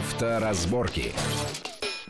Авторазборки. 0.00 1.12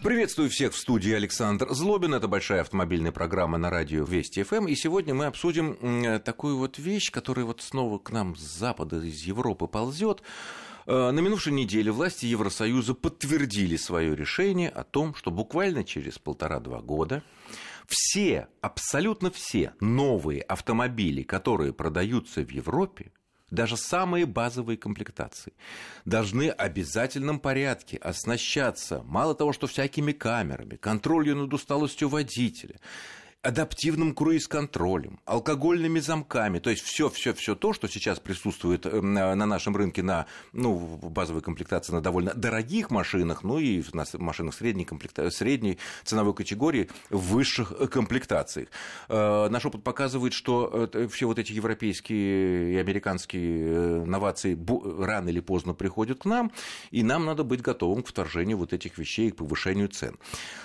Приветствую 0.01 0.49
всех 0.49 0.75
в 0.75 0.79
студии 0.79 1.13
Александр 1.13 1.67
Злобин. 1.71 2.15
Это 2.15 2.29
большая 2.29 2.61
автомобильная 2.61 3.11
программа 3.11 3.59
на 3.59 3.69
радио 3.69 4.05
Вести 4.05 4.45
ФМ. 4.45 4.69
И 4.69 4.77
сегодня 4.77 5.13
мы 5.13 5.25
обсудим 5.25 6.21
такую 6.21 6.57
вот 6.57 6.79
вещь, 6.79 7.11
которая 7.11 7.47
вот 7.47 7.63
снова 7.63 7.99
к 7.99 8.13
нам 8.13 8.37
с 8.37 8.43
Запада, 8.43 8.99
из 8.99 9.25
Европы 9.25 9.67
ползет. 9.67 10.23
Э, 10.87 11.11
на 11.11 11.19
минувшей 11.19 11.53
неделе 11.53 11.91
власти 11.91 12.27
Евросоюза 12.27 12.95
подтвердили 12.95 13.75
свое 13.75 14.15
решение 14.15 14.69
о 14.69 14.85
том, 14.85 15.13
что 15.17 15.33
буквально 15.33 15.83
через 15.83 16.17
полтора-два 16.17 16.83
года 16.83 17.25
все, 17.89 18.47
абсолютно 18.61 19.33
все 19.33 19.75
новые 19.81 20.43
автомобили, 20.43 21.25
которые 21.25 21.73
продаются 21.73 22.45
в 22.45 22.51
Европе, 22.51 23.11
даже 23.51 23.77
самые 23.77 24.27
базовые 24.27 24.77
комплектации, 24.77 25.53
должны 26.05 26.51
в 26.51 26.55
обязательном 26.55 27.41
порядке 27.41 27.97
оснащаться, 27.97 29.03
мало 29.05 29.35
того, 29.35 29.53
что 29.53 29.67
всякими 29.67 30.13
камерами, 30.13 30.77
контролью 30.77 31.37
над 31.37 31.53
усталостью 31.53 32.09
водителя, 32.09 32.77
адаптивным 33.43 34.15
круиз-контролем, 34.15 35.19
алкогольными 35.25 35.99
замками, 35.99 36.59
то 36.59 36.69
есть 36.69 36.83
все, 36.83 37.09
все, 37.09 37.33
все 37.33 37.55
то, 37.55 37.73
что 37.73 37.89
сейчас 37.89 38.21
присутствует 38.21 38.85
эм, 38.85 39.15
на 39.15 39.35
нашем 39.35 39.75
рынке 39.75 40.03
на 40.03 40.27
ну, 40.53 40.77
базовой 40.77 41.41
комплектации 41.41 41.93
на 41.93 42.03
довольно 42.03 42.35
дорогих 42.35 42.91
машинах, 42.91 43.43
ну 43.43 43.59
и 43.59 43.83
на 43.95 44.05
машинах 44.19 44.55
средней, 44.55 44.85
комплекта... 44.85 45.31
средней 45.31 45.79
ценовой 46.05 46.35
категории 46.35 46.91
в 47.09 47.33
высших 47.33 47.73
э, 47.73 47.87
комплектациях. 47.87 48.69
Э, 49.09 49.49
наш 49.49 49.65
опыт 49.65 49.83
показывает, 49.85 50.35
что 50.35 50.91
все 51.11 51.27
вот 51.27 51.39
эти 51.39 51.53
европейские 51.53 52.75
и 52.75 52.77
американские 52.77 53.69
э, 53.69 54.05
новации 54.05 54.59
рано 55.03 55.31
или 55.31 55.41
поздно 55.41 55.73
приходят 55.73 56.21
к 56.21 56.25
нам, 56.27 56.53
и 56.91 57.03
нам 57.03 57.25
надо 57.25 57.43
быть 57.43 57.63
готовым 57.63 58.03
к 58.03 58.09
вторжению 58.09 58.59
вот 58.59 58.75
этих 58.75 58.99
вещей 58.99 59.29
и 59.29 59.31
к 59.31 59.37
повышению 59.37 59.89
цен. 59.89 60.19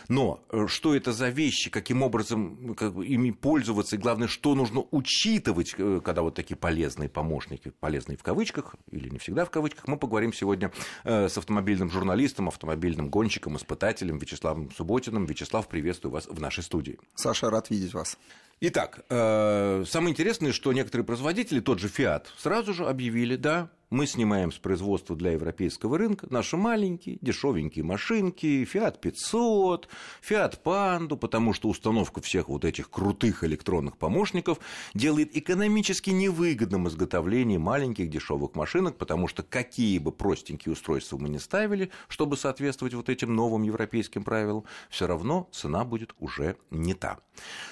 Но 0.10 0.44
что 0.68 0.94
это 0.94 1.14
за 1.14 1.30
вещи, 1.30 1.70
каким 1.70 2.04
образом 2.04 2.65
как 2.74 2.96
бы, 2.96 3.06
ими 3.06 3.32
пользоваться, 3.32 3.96
и 3.96 4.00
главное, 4.00 4.28
что 4.28 4.56
нужно 4.56 4.84
учитывать, 4.92 5.76
э, 5.78 6.02
когда 6.04 6.22
вот 6.22 6.36
такие 6.36 6.56
полезные 6.56 7.10
помощники, 7.10 7.70
полезные 7.80 8.18
в 8.18 8.24
кавычках, 8.24 8.76
или 8.92 9.10
не 9.10 9.20
всегда 9.20 9.46
в 9.46 9.52
кавычках, 9.52 9.88
мы 9.88 9.98
поговорим 9.98 10.34
сегодня 10.34 10.72
э, 11.04 11.30
с 11.30 11.38
автомобильным 11.38 11.90
журналистом, 11.92 12.48
автомобильным 12.48 13.10
гонщиком, 13.10 13.58
испытателем 13.58 14.18
Вячеславом 14.18 14.72
Субботиным. 14.72 15.26
Вячеслав, 15.26 15.68
приветствую 15.68 16.12
вас 16.12 16.28
в 16.28 16.40
нашей 16.40 16.64
студии. 16.64 16.98
Саша, 17.14 17.50
рад 17.50 17.70
видеть 17.70 17.94
вас. 17.94 18.18
Итак, 18.62 19.06
э, 19.10 19.84
самое 19.86 20.12
интересное, 20.12 20.54
что 20.54 20.72
некоторые 20.72 21.06
производители, 21.06 21.60
тот 21.60 21.80
же 21.80 21.88
Fiat, 21.88 22.28
сразу 22.38 22.74
же 22.74 22.86
объявили, 22.86 23.36
да, 23.36 23.70
мы 23.90 24.08
снимаем 24.08 24.52
с 24.52 24.58
производства 24.58 25.16
для 25.16 25.32
европейского 25.32 25.98
рынка 25.98 26.28
наши 26.30 26.58
маленькие, 26.58 27.18
дешевенькие 27.22 27.84
машинки, 27.84 28.68
Fiat 28.72 29.00
500, 29.00 29.88
Fiat 30.28 30.62
Panda, 30.64 31.16
потому 31.16 31.54
что 31.54 31.70
установка 31.70 32.22
всех 32.22 32.50
вот 32.50 32.66
этих 32.66 32.90
крутых 32.90 33.44
электронных 33.44 33.98
помощников 33.98 34.60
делает 34.94 35.36
экономически 35.36 36.10
невыгодным 36.10 36.88
изготовление 36.88 37.60
маленьких 37.60 38.10
дешевых 38.10 38.56
машинок, 38.56 38.98
потому 38.98 39.28
что 39.28 39.44
какие 39.44 40.00
бы 40.00 40.12
простенькие 40.12 40.74
устройства 40.74 41.18
мы 41.18 41.30
не 41.30 41.40
ставили, 41.40 41.92
чтобы 42.08 42.38
соответствовать 42.38 42.94
вот 42.94 43.10
этим 43.10 43.36
новым 43.36 43.64
европейским 43.64 44.24
правилам, 44.24 44.64
все 44.90 45.08
равно 45.08 45.48
цена 45.52 45.86
будет 45.86 46.14
уже 46.20 46.58
не 46.72 46.94
та. 46.94 47.20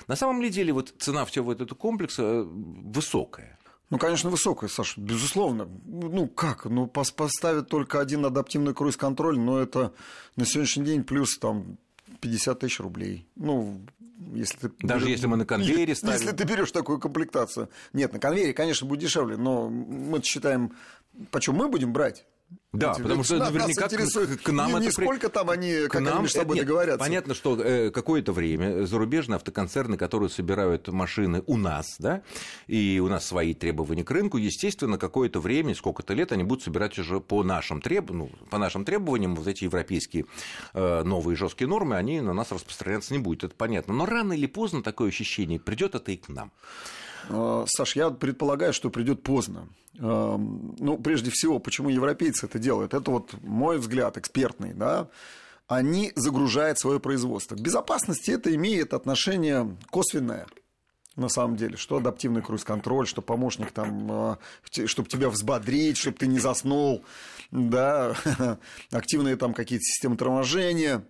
На 0.08 0.16
самом 0.16 0.41
деле 0.50 0.73
вот 0.73 0.94
цена 0.97 1.25
всего 1.25 1.52
этого 1.52 1.67
комплекса 1.75 2.23
э, 2.23 2.44
высокая. 2.44 3.58
Ну, 3.94 3.99
конечно, 3.99 4.31
высокая, 4.31 4.72
Саша, 4.72 4.99
безусловно. 4.99 5.69
Ну, 5.86 6.27
как? 6.27 6.66
Ну, 6.66 6.88
поставят 6.88 7.69
только 7.69 8.00
один 8.00 8.25
адаптивный 8.25 8.73
круиз-контроль, 8.73 9.38
но 9.38 9.59
это 9.59 9.94
на 10.35 10.47
сегодняшний 10.47 10.83
день 10.83 11.03
плюс 11.03 11.38
там 11.38 11.77
50 12.19 12.59
тысяч 12.59 12.80
рублей. 12.80 13.27
Ну, 13.35 13.81
если 14.34 14.57
ты 14.57 14.72
Даже 14.81 15.12
если 15.12 15.28
мы 15.28 15.38
на 15.38 15.45
конвейере 15.45 15.94
ставим. 15.94 16.16
Если 16.16 16.31
ты 16.31 16.44
берешь 16.44 16.72
такую 16.72 16.97
комплектацию. 16.97 17.69
Нет, 17.94 18.12
на 18.13 18.18
конвейере, 18.18 18.53
конечно, 18.53 18.88
будет 18.88 19.01
дешевле, 19.01 19.38
но 19.38 19.69
мы 19.69 20.23
считаем, 20.23 20.73
почем 21.29 21.53
мы 21.53 21.69
будем 21.69 21.94
брать. 21.94 22.25
Да, 22.74 22.94
Эти, 22.94 23.03
потому 23.03 23.24
что 23.24 23.38
наверняка 23.38 23.86
интересует, 23.86 24.41
к, 24.41 24.44
к 24.44 24.52
нам 24.52 24.80
не, 24.80 24.88
это... 24.88 24.91
сколько 24.91 25.30
там 25.30 25.52
они, 25.52 25.88
как 25.88 26.02
нам, 26.02 26.14
они 26.14 26.22
между 26.24 26.40
собой 26.40 26.56
нет, 26.56 26.66
договорятся. 26.66 27.00
Понятно, 27.00 27.34
что 27.36 27.62
э, 27.62 27.91
какое-то 27.91 28.34
время 28.34 28.86
зарубежные 28.88 29.36
автоконцерны, 29.36 29.96
которые 29.96 30.30
собирают 30.30 30.88
машины 30.88 31.44
у 31.46 31.56
нас, 31.56 31.97
да, 32.00 32.24
и 32.66 33.00
у 33.00 33.08
нас 33.09 33.28
свои 33.28 33.53
требования 33.53 34.03
к 34.03 34.09
рынку, 34.09 34.38
естественно, 34.38 34.97
какое-то 34.97 35.40
время, 35.40 35.75
сколько-то 35.75 36.16
лет 36.16 36.31
они 36.31 36.44
будут 36.44 36.63
собирать 36.63 36.97
уже 36.97 37.19
по 37.19 37.44
нашим, 37.44 37.80
треб... 37.80 38.09
ну, 38.09 38.31
по 38.50 38.58
нашим 38.58 38.86
требованиям, 38.86 39.36
вот 39.36 39.46
эти 39.46 39.66
европейские 39.66 40.25
э, 40.74 41.03
новые 41.03 41.36
жесткие 41.36 41.68
нормы, 41.68 41.96
они 41.96 42.22
на 42.22 42.34
нас 42.34 42.52
распространяться 42.52 43.13
не 43.13 43.19
будут, 43.19 43.44
это 43.44 43.56
понятно. 43.56 43.94
Но 43.94 44.08
рано 44.08 44.34
или 44.34 44.47
поздно 44.47 44.81
такое 44.81 45.09
ощущение 45.09 45.59
придет 45.59 45.94
это 45.94 46.12
и 46.12 46.18
к 46.18 46.28
нам. 46.28 46.52
Э, 47.29 47.66
Саш, 47.67 47.95
я 47.95 48.09
предполагаю, 48.09 48.73
что 48.73 48.89
придет 48.89 49.23
поздно. 49.23 49.67
Э, 50.00 50.38
ну, 50.38 50.97
прежде 50.97 51.31
всего, 51.31 51.59
почему 51.59 51.89
европейцы 51.89 52.45
это 52.45 52.59
делают? 52.59 52.94
Это 52.94 53.11
вот 53.11 53.34
мой 53.41 53.78
взгляд 53.78 54.17
экспертный, 54.17 54.73
да. 54.73 55.07
Они 55.67 56.12
загружают 56.16 56.79
свое 56.79 57.00
производство. 57.00 57.56
К 57.56 57.62
безопасности 57.62 58.31
это 58.31 58.53
имеет 58.53 58.94
отношение 58.94 59.78
косвенное 59.89 60.45
на 61.16 61.29
самом 61.29 61.56
деле, 61.56 61.78
что 61.78 61.97
адаптивный 61.97 62.41
круиз-контроль, 62.41 63.07
что 63.07 63.22
помощник 63.22 63.72
там, 63.72 64.38
э, 64.73 64.88
чтобы 64.88 65.07
тебя 65.07 65.29
взбодрить, 65.29 65.97
чтобы 65.97 66.17
ты 66.17 66.28
не 66.28 66.39
заснул, 66.39 67.03
да, 67.51 68.16
активные 68.91 69.35
там 69.35 69.53
какие-то 69.53 69.83
системы 69.83 70.17
торможения, 70.17 71.06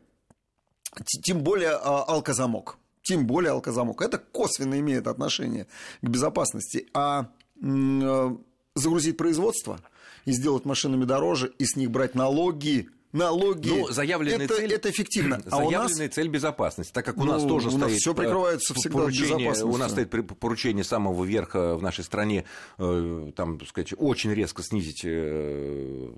тем 1.23 1.41
более 1.41 1.71
алкозамок 1.71 2.77
тем 3.03 3.27
более 3.27 3.51
алкозамок. 3.51 4.01
Это 4.01 4.17
косвенно 4.17 4.79
имеет 4.79 5.07
отношение 5.07 5.67
к 6.01 6.07
безопасности. 6.07 6.87
А 6.93 7.29
э, 7.61 8.35
загрузить 8.75 9.17
производство 9.17 9.79
и 10.25 10.31
сделать 10.31 10.65
машинами 10.65 11.05
дороже, 11.05 11.53
и 11.59 11.65
с 11.65 11.75
них 11.75 11.91
брать 11.91 12.15
налоги– 12.15 12.89
налоги. 13.13 13.69
Ну, 13.69 13.91
заявленная 13.91 14.45
это, 14.45 14.55
цель, 14.55 14.73
это 14.73 14.89
эффективно. 14.89 15.41
А 15.53 15.57
заявленная 15.57 16.07
нас... 16.07 16.15
цель 16.15 16.27
безопасности, 16.27 16.91
так 16.91 17.05
как 17.05 17.17
у 17.17 17.23
ну, 17.23 17.33
нас 17.33 17.43
тоже 17.43 17.69
у 17.69 17.71
стоит... 17.71 17.97
Все 17.97 18.11
э, 18.11 18.15
прикрывается 18.15 18.73
всегда 18.73 18.99
поручение, 18.99 19.63
У 19.63 19.77
нас 19.77 19.91
стоит 19.91 20.09
поручение 20.39 20.83
самого 20.83 21.23
верха 21.23 21.75
в 21.75 21.81
нашей 21.81 22.03
стране, 22.03 22.45
э, 22.79 23.31
там, 23.35 23.59
так 23.59 23.69
сказать, 23.69 23.93
очень 23.97 24.33
резко 24.33 24.63
снизить 24.63 25.01
э, 25.05 26.11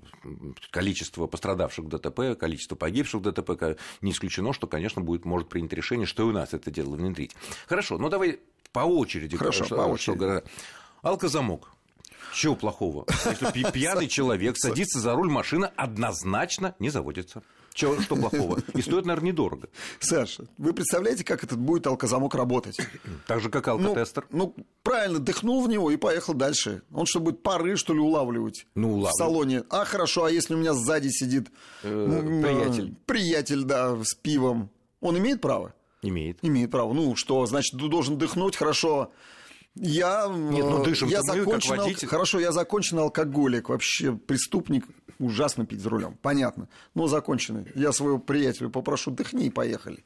количество 0.70 1.26
пострадавших 1.26 1.84
в 1.84 1.88
ДТП, 1.88 2.38
количество 2.38 2.76
погибших 2.76 3.20
в 3.20 3.24
ДТП. 3.24 3.78
Не 4.00 4.12
исключено, 4.12 4.52
что, 4.52 4.66
конечно, 4.66 5.02
будет, 5.02 5.24
может 5.24 5.48
принять 5.48 5.72
решение, 5.72 6.06
что 6.06 6.22
и 6.22 6.26
у 6.26 6.32
нас 6.32 6.54
это 6.54 6.70
дело 6.70 6.94
внедрить. 6.94 7.36
Хорошо, 7.68 7.98
ну 7.98 8.08
давай 8.08 8.40
по 8.72 8.80
очереди. 8.80 9.36
Хорошо, 9.36 9.64
что, 9.64 9.76
по 9.76 9.82
очереди. 9.82 10.18
Что, 10.18 10.42
алкозамок. 11.02 11.75
Чего 12.36 12.54
плохого? 12.54 13.06
Если 13.24 13.70
пьяный 13.72 14.08
человек 14.08 14.58
садится 14.58 15.00
за 15.00 15.14
руль 15.14 15.30
машины, 15.30 15.70
однозначно 15.74 16.74
не 16.78 16.90
заводится. 16.90 17.42
Чего, 17.72 17.98
что 17.98 18.14
плохого? 18.14 18.60
И 18.74 18.82
стоит, 18.82 19.06
наверное, 19.06 19.28
недорого. 19.28 19.70
Саша, 20.00 20.44
вы 20.58 20.74
представляете, 20.74 21.24
как 21.24 21.42
этот 21.44 21.58
будет 21.58 21.86
алкозамок 21.86 22.34
работать? 22.34 22.78
Так 23.26 23.40
же, 23.40 23.48
как 23.48 23.68
алкотестер. 23.68 24.26
Ну, 24.30 24.52
ну, 24.54 24.64
правильно, 24.82 25.18
дыхнул 25.18 25.62
в 25.62 25.68
него 25.68 25.90
и 25.90 25.96
поехал 25.96 26.34
дальше. 26.34 26.82
Он 26.92 27.06
что, 27.06 27.20
будет 27.20 27.42
пары, 27.42 27.76
что 27.76 27.94
ли, 27.94 28.00
улавливать 28.00 28.66
ну, 28.74 28.88
улавливать. 28.88 29.14
в 29.14 29.16
салоне? 29.16 29.62
А, 29.70 29.86
хорошо, 29.86 30.24
а 30.24 30.30
если 30.30 30.54
у 30.54 30.58
меня 30.58 30.74
сзади 30.74 31.08
сидит 31.08 31.48
э, 31.84 32.42
приятель? 32.42 32.94
Приятель, 33.06 33.62
да, 33.62 33.96
с 34.04 34.14
пивом. 34.14 34.68
Он 35.00 35.16
имеет 35.16 35.40
право? 35.40 35.74
Имеет. 36.02 36.38
Имеет 36.42 36.70
право. 36.70 36.92
Ну, 36.92 37.16
что, 37.16 37.46
значит, 37.46 37.76
должен 37.76 38.18
дыхнуть, 38.18 38.56
хорошо, 38.56 39.10
я, 39.76 40.26
Нет, 40.28 40.64
ну 40.64 40.82
дышим 40.82 41.08
я 41.08 41.20
мы, 41.22 41.38
закончен, 41.38 41.70
как 41.70 41.78
водитель. 41.78 42.08
Хорошо, 42.08 42.40
я 42.40 42.50
законченный 42.50 43.02
алкоголик, 43.02 43.68
вообще 43.68 44.12
преступник, 44.12 44.84
ужасно 45.18 45.66
пить 45.66 45.80
за 45.80 45.90
рулем, 45.90 46.18
понятно. 46.22 46.68
Но 46.94 47.06
законченный. 47.06 47.66
Я 47.74 47.92
своего 47.92 48.18
приятеля 48.18 48.70
попрошу, 48.70 49.10
дыхни 49.10 49.46
и 49.46 49.50
поехали. 49.50 50.04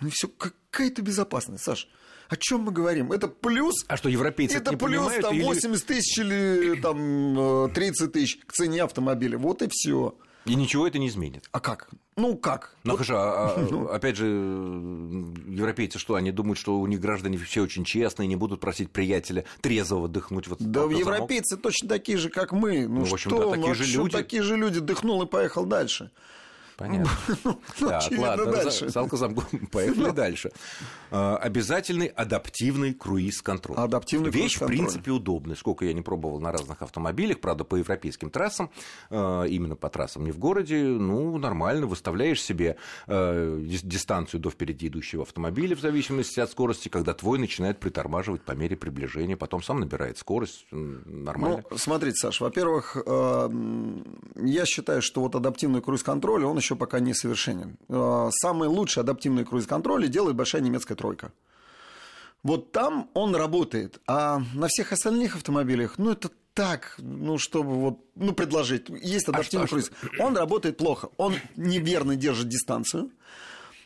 Ну 0.00 0.08
и 0.08 0.10
все, 0.10 0.28
какая-то 0.28 1.02
безопасность, 1.02 1.64
Саш. 1.64 1.88
О 2.28 2.36
чем 2.36 2.60
мы 2.60 2.72
говорим? 2.72 3.10
Это 3.10 3.26
плюс... 3.26 3.84
А 3.88 3.96
что, 3.96 4.08
европейцы 4.08 4.58
это 4.58 4.70
не 4.70 4.76
плюс 4.76 4.90
понимают, 4.90 5.22
там 5.22 5.40
80 5.40 5.64
или... 5.64 5.80
тысяч 5.80 6.18
или 6.18 6.80
там 6.80 7.72
30 7.72 8.00
э, 8.00 8.08
тысяч 8.08 8.38
к 8.46 8.52
цене 8.52 8.84
автомобиля. 8.84 9.36
Вот 9.36 9.62
и 9.62 9.68
все. 9.68 10.14
И 10.50 10.54
ничего 10.56 10.86
это 10.86 10.98
не 10.98 11.08
изменит. 11.08 11.48
А 11.52 11.60
как? 11.60 11.88
Ну 12.16 12.36
как? 12.36 12.74
Ну 12.82 12.92
вот... 12.92 12.96
хорошо, 12.98 13.16
а, 13.16 13.54
а 13.56 13.66
ну. 13.70 13.86
опять 13.86 14.16
же, 14.16 14.26
европейцы 14.26 15.98
что, 15.98 16.16
они 16.16 16.32
думают, 16.32 16.58
что 16.58 16.80
у 16.80 16.86
них 16.88 17.00
граждане 17.00 17.38
все 17.38 17.62
очень 17.62 17.84
честные, 17.84 18.26
не 18.26 18.34
будут 18.36 18.60
просить 18.60 18.90
приятеля 18.90 19.44
трезвого 19.60 20.08
дыхнуть 20.08 20.48
вот 20.48 20.58
Да 20.60 20.82
европейцы 20.82 21.56
точно 21.56 21.88
такие 21.88 22.18
же, 22.18 22.30
как 22.30 22.50
мы. 22.52 22.88
Ну, 22.88 23.00
ну 23.00 23.16
что, 23.16 23.36
в 23.36 23.48
общем, 23.48 23.50
такие 23.50 23.68
ну, 23.68 23.74
же 23.74 23.84
люди. 23.84 24.12
Такие 24.12 24.42
же 24.42 24.56
люди, 24.56 24.80
дыхнул 24.80 25.22
и 25.22 25.26
поехал 25.26 25.64
дальше. 25.66 26.10
Понятно. 26.80 27.10
Ну, 27.44 27.88
Так, 27.88 27.98
очевидно, 28.02 28.26
ладно, 28.26 28.46
дальше. 28.46 28.86
за- 28.86 28.90
салка 28.90 29.16
замком. 29.16 29.66
Поехали 29.70 30.10
дальше. 30.12 30.50
А, 31.10 31.36
Обязательный 31.36 32.06
адаптивный 32.06 32.94
круиз-контроль. 32.94 33.76
Адаптивный 33.76 34.30
Вещь, 34.30 34.56
в 34.58 34.66
принципе, 34.66 35.10
удобная. 35.10 35.56
Сколько 35.56 35.84
я 35.84 35.92
не 35.92 36.00
пробовал 36.00 36.40
на 36.40 36.52
разных 36.52 36.80
автомобилях, 36.80 37.40
правда, 37.40 37.64
по 37.64 37.76
европейским 37.76 38.30
трассам, 38.30 38.70
э, 39.10 39.44
именно 39.48 39.76
по 39.76 39.90
трассам, 39.90 40.24
не 40.24 40.32
в 40.32 40.38
городе, 40.38 40.82
ну, 40.82 41.36
нормально, 41.36 41.86
выставляешь 41.86 42.42
себе 42.42 42.76
дис- 43.06 43.84
дистанцию 43.84 44.40
до 44.40 44.48
впереди 44.50 44.88
идущего 44.88 45.22
автомобиля 45.24 45.76
в 45.76 45.80
зависимости 45.80 46.40
от 46.40 46.50
скорости, 46.50 46.88
когда 46.88 47.12
твой 47.12 47.38
начинает 47.38 47.78
притормаживать 47.78 48.42
по 48.42 48.52
мере 48.52 48.76
приближения, 48.76 49.36
потом 49.36 49.62
сам 49.62 49.80
набирает 49.80 50.16
скорость, 50.16 50.66
нормально. 50.70 51.62
Ну, 51.70 51.76
смотрите, 51.76 52.16
Саш, 52.16 52.40
во-первых, 52.40 52.96
я 54.36 54.64
считаю, 54.66 55.02
что 55.02 55.20
вот 55.20 55.34
адаптивный 55.34 55.82
круиз-контроль, 55.82 56.44
он 56.44 56.56
еще 56.56 56.69
пока 56.76 57.00
не 57.00 57.14
совершенен. 57.14 57.76
Э, 57.88 58.28
Самый 58.32 58.68
лучший 58.68 59.02
адаптивный 59.02 59.44
круиз-контроль 59.44 60.08
делает 60.08 60.36
большая 60.36 60.62
немецкая 60.62 60.94
тройка. 60.94 61.32
Вот 62.42 62.72
там 62.72 63.10
он 63.14 63.34
работает, 63.36 64.00
а 64.06 64.40
на 64.54 64.68
всех 64.68 64.92
остальных 64.92 65.36
автомобилях, 65.36 65.98
ну, 65.98 66.10
это 66.10 66.30
так, 66.54 66.94
ну, 66.98 67.38
чтобы 67.38 67.74
вот, 67.74 67.98
ну, 68.16 68.32
предложить. 68.32 68.88
Есть 68.88 69.28
адаптивный 69.28 69.66
что- 69.66 69.76
круиз. 69.76 69.92
Он 70.18 70.36
работает 70.36 70.76
плохо. 70.78 71.10
Он 71.16 71.34
неверно 71.56 72.16
держит 72.16 72.48
дистанцию. 72.48 73.10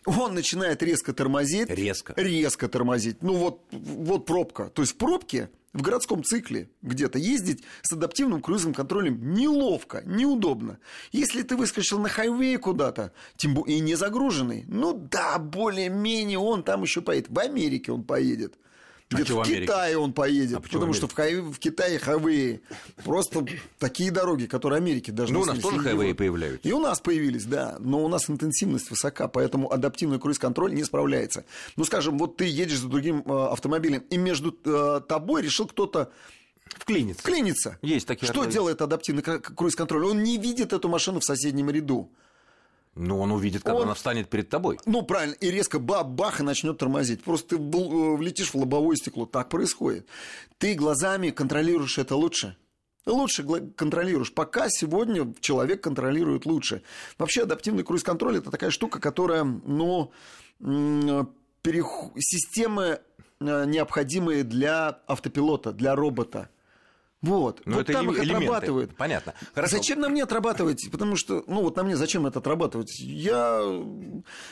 Он 0.07 0.35
начинает 0.35 0.83
резко 0.83 1.13
тормозить. 1.13 1.69
Резко. 1.71 2.15
Резко 2.17 2.69
тормозить. 2.69 3.23
Ну, 3.23 3.35
вот, 3.37 3.61
вот 3.73 4.27
пробка. 4.27 4.69
То 4.71 4.83
есть 4.83 4.95
в 4.95 4.97
пробке 4.99 5.51
в 5.75 5.83
городском 5.83 6.25
цикле 6.25 6.71
где-то 6.81 7.19
ездить 7.19 7.65
с 7.83 7.93
адаптивным 7.93 8.41
круизным 8.41 8.73
контролем 8.73 9.35
неловко, 9.35 10.03
неудобно. 10.07 10.79
Если 11.13 11.43
ты 11.43 11.57
выскочил 11.57 11.99
на 11.99 12.09
хайвее 12.09 12.59
куда-то, 12.59 13.13
тем 13.37 13.55
более 13.55 13.79
и 13.79 13.81
не 13.81 13.97
загруженный, 13.97 14.65
ну 14.69 14.95
да, 14.95 15.39
более-менее 15.39 16.39
он 16.39 16.63
там 16.63 16.83
еще 16.83 17.03
поедет. 17.03 17.29
В 17.29 17.39
Америке 17.39 17.93
он 17.93 18.05
поедет. 18.05 18.55
Где-то 19.15 19.29
чё 19.29 19.35
в 19.35 19.39
в 19.39 19.47
Америке? 19.47 19.63
Китае 19.67 19.99
он 19.99 20.13
поедет, 20.13 20.57
А 20.57 20.61
потому 20.61 20.93
в 20.93 20.97
что 20.97 21.09
в, 21.09 21.13
хай- 21.15 21.37
в 21.41 21.59
Китае 21.59 21.99
хайвеи 21.99 22.61
просто 23.05 23.47
такие 23.79 24.11
дороги, 24.11 24.47
которые 24.47 24.79
Америки 24.79 25.11
даже 25.11 25.33
Ну, 25.33 25.41
у 25.41 25.45
нас 25.45 25.59
тоже 25.59 25.79
хайвеи 25.81 26.13
появляются. 26.13 26.69
И 26.69 26.73
у 26.73 26.79
нас 26.81 27.01
появились, 27.01 27.45
да, 27.45 27.77
но 27.81 28.05
у 28.05 28.09
нас 28.09 28.29
интенсивность 28.29 28.91
высока, 28.91 29.29
поэтому 29.29 29.73
адаптивный 29.73 30.19
круиз-контроль 30.19 30.75
не 30.75 30.85
справляется. 30.85 31.45
Ну, 31.77 31.85
скажем, 31.85 32.19
вот 32.19 32.37
ты 32.37 32.45
едешь 32.47 32.79
за 32.81 32.89
другим 32.89 33.23
э, 33.27 33.47
автомобилем, 33.51 34.03
и 34.11 34.17
между 34.17 34.57
э, 34.65 35.01
тобой 35.09 35.43
решил 35.43 35.67
кто-то 35.67 36.11
Вклинится. 36.79 37.23
вклиниться. 37.23 37.79
Есть 37.83 38.07
такие 38.07 38.27
Что 38.31 38.45
делает 38.45 38.83
адаптивный 38.83 39.23
круиз-контроль? 39.23 40.05
Он 40.07 40.23
не 40.23 40.39
видит 40.39 40.73
эту 40.73 40.89
машину 40.89 41.21
в 41.21 41.25
соседнем 41.25 41.71
ряду. 41.71 42.11
Ну, 42.97 43.19
он 43.21 43.33
увидит, 43.33 43.63
когда 43.63 43.77
Он- 43.79 43.83
она 43.85 43.95
встанет 43.95 44.29
перед 44.29 44.49
тобой. 44.49 44.79
Ну, 44.87 45.03
правильно, 45.03 45.35
и 45.35 45.51
резко 45.51 45.79
бах-бах 45.81 46.41
и 46.41 46.43
начнет 46.45 46.79
тормозить. 46.79 47.23
Просто 47.25 47.57
ты 47.57 47.57
э, 47.57 48.17
влетишь 48.17 48.51
в 48.53 48.57
лобовое 48.57 48.97
стекло. 48.97 49.27
Так 49.27 49.49
происходит. 49.49 50.07
Ты 50.59 50.75
глазами 50.75 51.31
контролируешь 51.31 51.99
это 51.99 52.15
лучше. 52.15 52.57
Лучше 53.07 53.43
контролируешь. 53.77 54.33
Пока 54.33 54.69
сегодня 54.71 55.35
человек 55.41 55.83
контролирует 55.83 56.47
лучше. 56.47 56.83
Вообще 57.19 57.43
адаптивный 57.43 57.83
круиз-контроль 57.85 58.39
это 58.39 58.51
такая 58.51 58.71
штука, 58.71 58.99
которая, 59.01 59.45
ну, 59.45 60.11
перех- 61.63 62.13
системы 62.19 63.01
э, 63.41 63.65
необходимые 63.67 64.43
для 64.45 65.01
автопилота, 65.07 65.73
для 65.73 65.95
робота. 65.97 66.49
Вот. 67.25 67.63
Ну, 67.65 67.77
вот 67.77 67.89
это 67.89 67.93
там 67.93 68.11
их 68.11 68.19
элементы. 68.19 68.45
отрабатывают. 68.45 68.97
Понятно. 68.97 69.35
Хорошо. 69.55 69.77
Зачем 69.77 70.01
на 70.01 70.09
мне 70.09 70.23
отрабатывать? 70.23 70.91
Потому 70.91 71.17
что, 71.17 71.43
ну 71.47 71.63
вот 71.63 71.77
на 71.77 71.83
мне 71.83 71.97
зачем 71.97 72.27
это 72.27 72.39
отрабатывать? 72.39 72.99
Я 73.01 73.63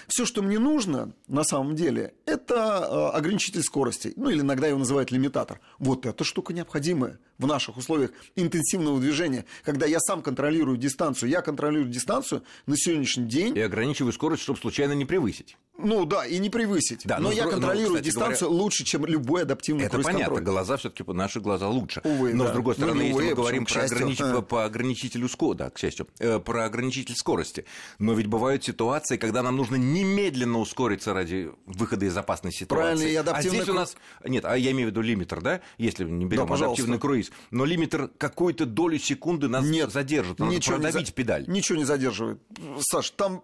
все, 0.09 0.25
что 0.25 0.43
мне 0.43 0.59
нужно 0.59 1.13
на 1.29 1.45
самом 1.45 1.77
деле, 1.77 2.15
это 2.25 2.89
э, 3.15 3.17
ограничитель 3.17 3.63
скорости. 3.63 4.15
Ну 4.17 4.31
или 4.31 4.41
иногда 4.41 4.67
его 4.69 4.79
называют 4.79 5.11
лимитатор. 5.11 5.61
Вот 5.79 6.07
эта 6.07 6.25
штука 6.25 6.55
необходимая 6.55 7.19
в 7.39 7.47
наших 7.47 7.77
условиях 7.77 8.13
интенсивного 8.37 8.99
движения, 9.01 9.45
когда 9.65 9.85
я 9.85 10.01
сам 10.01 10.23
контролирую 10.23 10.79
дистанцию. 10.79 11.29
Я 11.29 11.43
контролирую 11.43 11.91
дистанцию 11.91 12.43
на 12.67 12.77
сегодняшний 12.77 13.27
день. 13.27 13.57
И 13.57 13.61
ограничиваю 13.61 14.13
скорость, 14.13 14.43
чтобы 14.43 14.59
случайно 14.59 14.93
не 14.93 15.05
превысить. 15.05 15.57
Ну 15.83 16.05
да, 16.07 16.25
и 16.27 16.39
не 16.39 16.51
превысить. 16.51 17.03
Да, 17.05 17.19
но 17.19 17.29
но 17.29 17.33
я 17.33 17.43
с 17.43 17.47
дру- 17.47 17.51
но, 17.51 17.53
контролирую 17.53 17.95
кстати 17.95 18.05
дистанцию 18.05 18.51
лучше, 18.51 18.85
чем 18.85 19.05
любой 19.07 19.43
адаптивный 19.43 19.85
Это 19.87 19.99
понятно, 19.99 20.41
глаза 20.41 20.77
все-таки 20.77 21.05
наши 21.13 21.41
глаза 21.41 21.69
лучше. 21.69 22.01
Увы, 22.05 22.33
Но 22.35 22.45
да. 22.45 22.51
с 22.51 22.53
другой 22.53 22.75
Ну, 22.79 22.85
стороны, 22.85 23.03
не 23.03 23.09
если 23.09 23.15
увы, 23.15 23.25
мы 23.27 23.33
а 23.33 23.35
говорим 23.35 23.67
про 23.67 23.83
ограничитель, 23.83 24.25
А. 24.25 24.43
по 24.43 24.65
ограничителю 24.65 25.29
скорости, 25.29 25.59
да, 25.59 25.71
к 25.71 25.79
счастью, 25.79 26.09
э, 26.19 26.39
про 26.39 26.65
ограничитель 26.65 27.15
скорости. 27.17 27.65
Но 27.99 28.15
ведь 28.15 28.27
бывают 28.27 28.65
ситуации, 28.65 29.17
когда 29.17 29.43
нам 29.43 29.57
нужно 29.57 29.77
немедленно 29.77 30.59
ускориться 30.59 31.13
ради 31.15 31.51
выхода 31.67 32.07
из 32.07 32.17
опасной 32.17 32.53
ситуации. 32.53 32.83
Правильно, 32.83 33.03
и 33.13 33.15
а 33.17 33.21
адаптивный 33.21 33.59
здесь 33.59 33.69
у 33.69 33.75
нас 33.75 33.97
нет, 34.25 34.45
а 34.45 34.57
я 34.57 34.71
имею 34.73 34.89
в 34.89 34.91
виду 34.93 35.01
лимитер, 35.03 35.41
да, 35.41 35.61
если 35.79 36.05
не 36.05 36.25
берем 36.25 36.47
Да, 36.47 36.55
адаптивный 36.55 36.99
круиз, 36.99 37.31
но 37.51 37.65
лимитер 37.65 38.09
какую-то 38.19 38.67
долю 38.67 38.99
секунды 38.99 39.49
нас 39.49 39.65
Нет, 39.65 39.93
задержит, 39.93 40.39
надо 40.39 40.55
ничего 40.55 40.77
не 40.77 40.83
продавить 40.83 41.09
за- 41.09 41.13
педаль. 41.13 41.45
Ничего 41.49 41.79
не 41.79 41.85
задерживает. 41.85 42.39
Саш, 42.81 43.11
там 43.11 43.43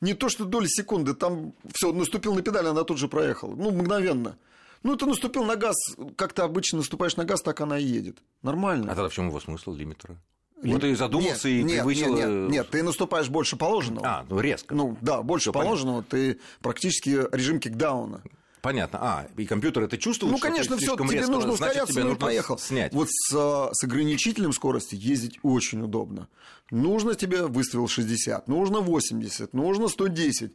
не 0.00 0.14
то, 0.14 0.28
что 0.28 0.44
доли 0.44 0.66
секунды, 0.66 1.14
там 1.14 1.52
все, 1.74 1.92
наступил 1.92 2.34
на 2.34 2.42
педаль, 2.42 2.66
она 2.66 2.84
тут 2.84 2.98
же 2.98 3.08
проехала. 3.08 3.54
Ну, 3.54 3.70
мгновенно. 3.70 4.36
Ну, 4.82 4.96
ты 4.96 5.06
наступил 5.06 5.44
на 5.44 5.56
газ, 5.56 5.74
как 6.16 6.32
ты 6.32 6.42
обычно 6.42 6.78
наступаешь 6.78 7.16
на 7.16 7.24
газ, 7.24 7.42
так 7.42 7.60
она 7.60 7.78
и 7.78 7.84
едет. 7.84 8.18
Нормально. 8.42 8.92
А 8.92 8.94
тогда 8.94 9.08
в 9.08 9.12
чем 9.12 9.28
его 9.28 9.40
смысл 9.40 9.72
лимитера? 9.72 10.16
Лим- 10.62 10.74
Вот 10.74 10.84
и 10.84 10.94
задумался 10.94 11.48
и 11.48 11.62
нет, 11.62 11.66
нет, 11.66 11.76
превысил... 11.84 12.14
Нет, 12.14 12.26
э, 12.26 12.30
нет, 12.30 12.50
нет, 12.50 12.70
ты 12.70 12.82
наступаешь 12.82 13.28
больше 13.28 13.56
положенного. 13.56 14.06
А, 14.06 14.26
ну 14.28 14.40
резко. 14.40 14.74
Ну, 14.74 14.96
да, 15.00 15.22
больше 15.22 15.44
Всё 15.44 15.52
понятно. 15.52 15.68
положенного, 15.70 16.02
ты 16.02 16.40
практически 16.60 17.10
режим 17.32 17.60
кикдауна. 17.60 18.22
Понятно. 18.60 18.98
А, 19.00 19.26
и 19.36 19.46
компьютер 19.46 19.84
это 19.84 19.96
чувствует? 19.98 20.32
Ну, 20.32 20.38
ты 20.38 20.42
конечно, 20.48 20.76
все, 20.76 20.96
тебе 20.96 21.10
резко, 21.10 21.30
нужно 21.30 21.52
значит, 21.52 21.60
ускоряться, 21.68 21.92
тебе 21.92 22.02
ну 22.02 22.08
нужно 22.10 22.26
поехал. 22.26 22.58
снять. 22.58 22.92
Вот 22.92 23.08
с, 23.08 23.32
а, 23.34 23.70
с 23.72 23.84
ограничителем 23.84 24.52
скорости 24.52 24.96
ездить 24.96 25.38
очень 25.44 25.80
удобно. 25.80 26.28
Нужно 26.72 27.14
тебе 27.14 27.46
выставил 27.46 27.86
60, 27.86 28.48
нужно 28.48 28.80
80, 28.80 29.52
нужно 29.54 29.86
110. 29.88 30.52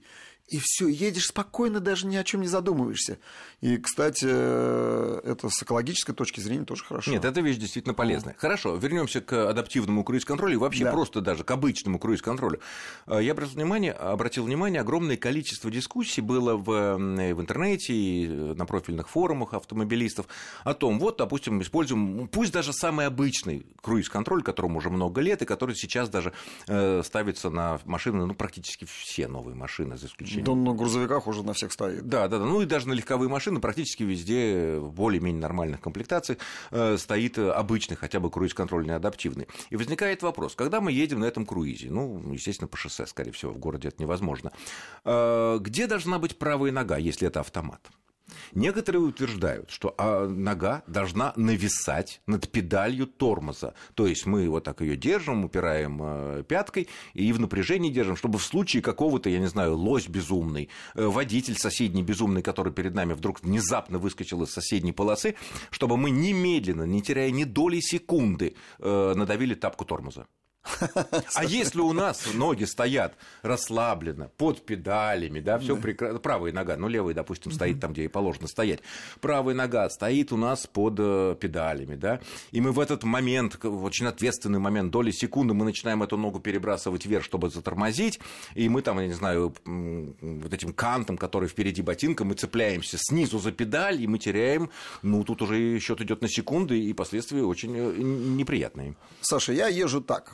И 0.50 0.60
все, 0.62 0.88
едешь 0.90 1.28
спокойно, 1.28 1.80
даже 1.80 2.06
ни 2.06 2.18
о 2.18 2.24
чем 2.24 2.42
не 2.42 2.48
задумываешься. 2.48 3.18
И, 3.62 3.78
кстати, 3.78 4.26
э, 4.30 5.22
это 5.24 5.48
с 5.50 5.64
экологической 5.64 6.12
точки 6.14 6.42
зрения 6.42 6.66
тоже 6.66 6.84
хорошо. 6.84 7.12
Нет, 7.12 7.24
эта 7.24 7.40
вещь 7.40 7.56
действительно 7.56 7.94
полезная. 7.94 8.36
Хорошо, 8.38 8.76
вернемся 8.76 9.22
к 9.22 9.50
адаптивному 9.50 10.04
круиз-контролю 10.04 10.54
и 10.54 10.58
вообще 10.58 10.84
Да. 10.84 10.92
просто 10.92 11.22
даже 11.22 11.46
к 11.46 11.52
обычному 11.52 11.98
круиз-контролю. 11.98 12.60
Э, 13.08 13.20
Я 13.24 13.32
обратил 13.32 13.56
внимание, 13.56 13.94
обратил 13.94 14.44
внимание, 14.44 14.82
огромное 14.82 15.16
количество 15.16 15.72
дискуссий 15.72 16.20
было 16.22 16.56
в, 16.58 16.70
м, 16.72 17.16
в 17.16 17.42
интернете 17.42 17.94
и 17.94 18.28
э, 18.28 18.54
на 18.54 18.66
профильных 18.66 19.08
форумах 19.10 19.54
автомобилистов 19.54 20.28
о 20.66 20.74
том, 20.74 21.00
вот, 21.00 21.18
допустим, 21.18 21.62
используем, 21.62 22.18
ну, 22.18 22.28
пусть 22.28 22.52
даже 22.52 22.74
самый 22.74 23.06
обычный 23.08 23.66
круиз-контроль, 23.82 24.44
которому 24.44 24.80
уже 24.80 24.90
много 24.90 25.22
лет, 25.22 25.42
и 25.42 25.46
который 25.46 25.74
сейчас 25.76 26.10
даже 26.10 26.34
э, 26.68 27.02
ставится 27.04 27.50
на 27.50 27.80
машины, 27.86 28.26
ну, 28.26 28.36
практически 28.36 28.84
все 28.86 29.30
новые 29.30 29.56
машины, 29.56 29.98
за 29.98 30.08
исключением 30.08 30.33
Да, 30.42 30.56
на 30.56 30.74
грузовиках 30.74 31.28
уже 31.28 31.44
на 31.44 31.54
всех 31.54 31.72
стоит. 31.72 32.08
Да, 32.08 32.28
да, 32.28 32.40
да. 32.40 32.46
Ну 32.46 32.62
и 32.62 32.66
даже 32.66 32.88
на 32.88 32.94
легковые 32.94 33.30
машины 33.30 33.60
практически 33.60 34.04
везде 34.04 34.78
в 34.80 34.92
более-менее 34.94 35.42
нормальных 35.42 35.82
комплектациях 35.82 36.40
э, 36.72 36.98
стоит 36.98 37.38
э, 37.38 37.52
обычный 37.52 37.96
хотя 37.96 38.20
бы 38.20 38.30
круиз-контрольный 38.30 38.96
адаптивный. 38.96 39.48
И 39.70 39.76
возникает 39.76 40.22
вопрос, 40.24 40.56
когда 40.56 40.82
мы 40.82 40.92
едем 40.92 41.20
на 41.20 41.26
этом 41.26 41.46
круизе, 41.46 41.90
ну, 41.90 42.32
естественно, 42.32 42.68
по 42.68 42.78
шоссе, 42.78 43.06
скорее 43.06 43.32
всего, 43.32 43.52
в 43.52 43.58
городе 43.58 43.90
это 43.90 44.02
невозможно, 44.02 44.52
э, 45.06 45.58
где 45.62 45.88
должна 45.88 46.20
быть 46.20 46.38
правая 46.38 46.72
нога, 46.72 46.98
если 46.98 47.28
это 47.28 47.40
автомат? 47.40 47.82
Некоторые 48.54 49.02
утверждают, 49.02 49.70
что 49.70 49.94
а, 49.98 50.28
нога 50.28 50.84
должна 50.88 51.34
нависать 51.36 52.22
над 52.28 52.50
педалью 52.50 53.08
тормоза. 53.08 53.74
То 53.96 54.08
есть 54.08 54.26
мы 54.26 54.50
вот 54.50 54.64
так 54.64 54.82
ее 54.82 54.96
держим, 54.96 55.46
упираем 55.46 56.00
э, 56.02 56.44
пяткой 56.48 56.88
и 57.14 57.32
в 57.34 57.40
напряжении 57.40 57.90
держим, 57.90 58.16
чтобы 58.16 58.40
в 58.40 58.44
случае 58.44 58.82
какого-то, 58.82 59.30
я 59.30 59.40
не 59.40 59.48
знаю, 59.48 59.76
лось 59.76 60.08
безумный, 60.08 60.70
э, 60.96 61.06
водитель 61.06 61.58
соседний 61.58 62.04
безумный, 62.04 62.42
который 62.42 62.74
перед 62.74 62.94
нами 62.94 63.14
вдруг 63.14 63.42
внезапно 63.42 63.98
выскочил 63.98 64.44
из 64.44 64.52
соседней 64.52 64.92
полосы, 64.92 65.36
чтобы 65.70 65.98
мы 65.98 66.10
немедленно, 66.10 66.84
не 66.84 67.02
теряя 67.02 67.32
ни 67.32 67.44
доли 67.44 67.80
секунды, 67.80 68.56
э, 68.80 69.14
надавили 69.16 69.56
тапку 69.56 69.86
тормоза. 69.86 70.28
А 71.36 71.44
если 71.44 71.82
у 71.82 71.92
нас 71.94 72.34
ноги 72.34 72.64
стоят 72.64 73.16
расслабленно, 73.42 74.30
под 74.38 74.66
педалями, 74.66 75.40
да, 75.40 75.60
все 75.60 75.76
прекрасно, 75.76 76.20
правая 76.20 76.54
нога, 76.54 76.78
ну, 76.78 76.88
левая, 76.88 77.14
допустим, 77.14 77.52
стоит 77.52 77.80
там, 77.80 77.94
где 77.94 78.06
и 78.06 78.08
положено 78.08 78.48
стоять, 78.48 78.80
правая 79.20 79.56
нога 79.56 79.90
стоит 79.90 80.32
у 80.32 80.38
нас 80.38 80.66
под 80.68 80.96
э, 81.00 81.36
педалями, 81.40 81.96
да, 81.96 82.22
и 82.52 82.62
мы 82.62 82.72
в 82.72 82.80
этот 82.80 83.04
момент, 83.04 83.60
в 83.62 83.84
очень 83.84 84.08
ответственный 84.08 84.60
момент, 84.60 84.92
доли 84.92 85.12
секунды, 85.12 85.54
мы 85.54 85.66
начинаем 85.66 86.02
эту 86.02 86.18
ногу 86.18 86.40
перебрасывать 86.40 87.06
вверх, 87.06 87.26
чтобы 87.26 87.50
затормозить, 87.50 88.20
и 88.56 88.70
мы 88.70 88.82
там, 88.82 89.00
я 89.00 89.08
не 89.08 89.14
знаю, 89.14 89.54
вот 89.66 90.54
этим 90.54 90.74
кантом, 90.74 91.18
который 91.18 91.50
впереди 91.50 91.82
ботинка, 91.82 92.24
мы 92.24 92.36
цепляемся 92.36 92.98
снизу 93.00 93.40
за 93.40 93.52
педаль, 93.52 94.02
и 94.02 94.08
мы 94.08 94.18
теряем, 94.18 94.70
ну, 95.02 95.24
тут 95.24 95.42
уже 95.42 95.80
счет 95.80 96.00
идет 96.02 96.22
на 96.22 96.30
секунды, 96.30 96.80
и 96.80 96.94
последствия 96.94 97.44
очень 97.44 97.76
э, 97.76 97.94
неприятные. 97.98 98.96
Саша, 99.22 99.54
я 99.54 99.68
езжу 99.68 100.02
так. 100.02 100.34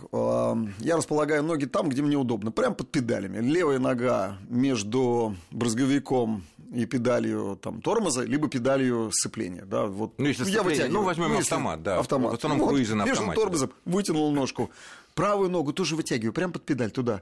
Я 0.80 0.98
располагаю 0.98 1.44
ноги 1.44 1.66
там, 1.66 1.90
где 1.90 2.02
мне 2.02 2.16
удобно, 2.16 2.52
прямо 2.52 2.76
под 2.76 2.92
педалями. 2.92 3.40
Левая 3.40 3.80
нога 3.80 4.38
между 4.50 5.36
брызговиком 5.52 6.44
и 6.74 6.86
педалью 6.86 7.58
там, 7.62 7.82
тормоза, 7.82 8.24
либо 8.24 8.48
педалью 8.48 9.12
сцепления. 9.12 9.66
Да, 9.66 9.86
вот. 9.86 10.14
Ну, 10.18 10.26
если 10.26 10.50
я 10.50 10.64
вытягиваю. 10.64 10.94
Ну, 10.94 11.04
возьмем 11.04 11.30
ну, 11.30 11.40
автомат, 11.40 11.84
да. 11.84 12.00
Автомат. 12.00 12.32
В 12.34 12.36
основном 12.36 12.60
ну, 12.60 12.68
круизы 12.68 12.96
на 12.96 13.04
автомате. 13.04 13.26
Между 13.26 13.42
тормозом 13.42 13.72
вытянул 13.86 14.32
ножку. 14.32 14.70
Правую 15.16 15.50
ногу 15.50 15.74
тоже 15.74 15.96
вытягиваю, 15.96 16.34
прямо 16.34 16.54
под 16.54 16.66
педаль 16.66 16.92
туда. 16.92 17.22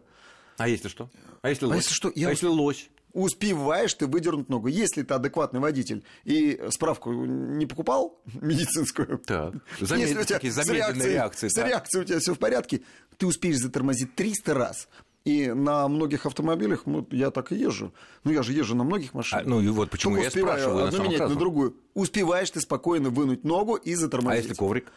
А 0.57 0.67
если 0.67 0.87
что? 0.87 1.09
А 1.41 1.49
если 1.49 1.65
а 1.65 1.69
лось? 1.69 1.75
А 1.75 1.77
если 1.77 1.93
что? 1.93 2.11
Я... 2.15 2.27
А 2.27 2.31
если 2.31 2.47
лось? 2.47 2.89
успеваешь 3.13 3.93
ты 3.95 4.05
выдернуть 4.05 4.49
ногу. 4.49 4.67
Если 4.67 5.01
ты 5.01 5.13
адекватный 5.13 5.59
водитель 5.59 6.03
и 6.23 6.61
справку 6.69 7.11
не 7.11 7.65
покупал 7.65 8.21
медицинскую, 8.41 9.17
так. 9.25 9.55
Замед... 9.79 10.09
если 10.09 10.21
у 10.21 10.23
тебя 10.23 10.39
с 10.51 10.69
реакцией, 10.69 11.13
реакции, 11.13 11.47
с 11.47 11.57
реакцией 11.57 12.01
у 12.03 12.05
тебя 12.05 12.19
все 12.19 12.33
в 12.33 12.39
порядке, 12.39 12.81
ты 13.17 13.25
успеешь 13.25 13.57
затормозить 13.57 14.15
300 14.15 14.53
раз. 14.53 14.87
И 15.25 15.47
на 15.47 15.89
многих 15.89 16.25
автомобилях, 16.25 16.85
ну, 16.85 17.05
я 17.11 17.31
так 17.31 17.51
и 17.51 17.55
езжу. 17.57 17.93
Ну, 18.23 18.31
я 18.31 18.43
же 18.43 18.53
езжу 18.53 18.75
на 18.75 18.85
многих 18.85 19.13
машинах. 19.13 19.45
А, 19.45 19.49
ну, 19.49 19.59
и 19.59 19.67
вот 19.67 19.89
почему 19.89 20.15
Только 20.15 20.25
я 20.25 20.31
спрашиваю. 20.31 20.85
Одну 20.85 21.03
менять 21.03 21.19
на 21.19 21.35
другую. 21.35 21.75
Успеваешь 21.95 22.49
ты 22.49 22.61
спокойно 22.61 23.09
вынуть 23.09 23.43
ногу 23.43 23.75
и 23.75 23.95
затормозить. 23.95 24.45
А 24.45 24.47
если 24.47 24.53
коврик? 24.53 24.89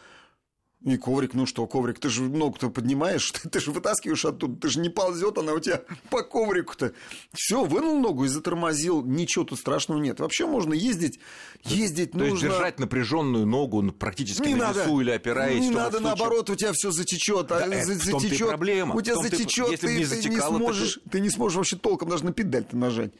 И 0.83 0.97
коврик, 0.97 1.35
ну 1.35 1.45
что, 1.45 1.67
коврик, 1.67 1.99
ты 1.99 2.09
же 2.09 2.23
ногу-то 2.23 2.71
поднимаешь, 2.71 3.31
ты, 3.43 3.47
ты 3.47 3.59
же 3.59 3.71
вытаскиваешь 3.71 4.25
оттуда, 4.25 4.59
ты 4.59 4.69
же 4.69 4.79
не 4.79 4.89
ползет 4.89 5.37
она 5.37 5.53
у 5.53 5.59
тебя 5.59 5.83
по 6.09 6.23
коврику-то. 6.23 6.93
Все, 7.33 7.63
вынул 7.63 7.99
ногу 7.99 8.25
и 8.25 8.27
затормозил, 8.27 9.03
ничего 9.03 9.45
тут 9.45 9.59
страшного 9.59 9.99
нет. 9.99 10.19
Вообще 10.19 10.47
можно 10.47 10.73
ездить, 10.73 11.19
ездить 11.63 12.13
То 12.13 12.17
нужно... 12.17 12.31
есть 12.33 12.41
держать 12.41 12.79
напряженную 12.79 13.45
ногу 13.45 13.91
практически 13.91 14.47
не 14.47 14.55
на 14.55 14.67
надо, 14.69 14.83
весу 14.83 15.01
или 15.01 15.11
опираясь. 15.11 15.61
Не 15.61 15.69
надо, 15.69 15.97
случае... 15.97 16.07
наоборот, 16.07 16.49
у 16.49 16.55
тебя 16.55 16.71
все 16.73 16.89
затечет, 16.89 17.47
да, 17.47 17.63
а, 17.63 17.83
затечет. 17.85 18.47
проблема. 18.47 18.95
У 18.95 19.01
тебя 19.01 19.17
затечет, 19.17 19.69
ты, 19.81 19.87
ты, 19.87 19.97
не, 19.97 20.05
затекало, 20.05 20.57
не 20.57 20.63
сможешь, 20.63 20.99
ты... 21.03 21.09
ты 21.11 21.19
не 21.19 21.29
сможешь 21.29 21.57
вообще 21.57 21.75
толком 21.75 22.09
даже 22.09 22.25
на 22.25 22.33
педаль-то 22.33 22.75
нажать. 22.75 23.11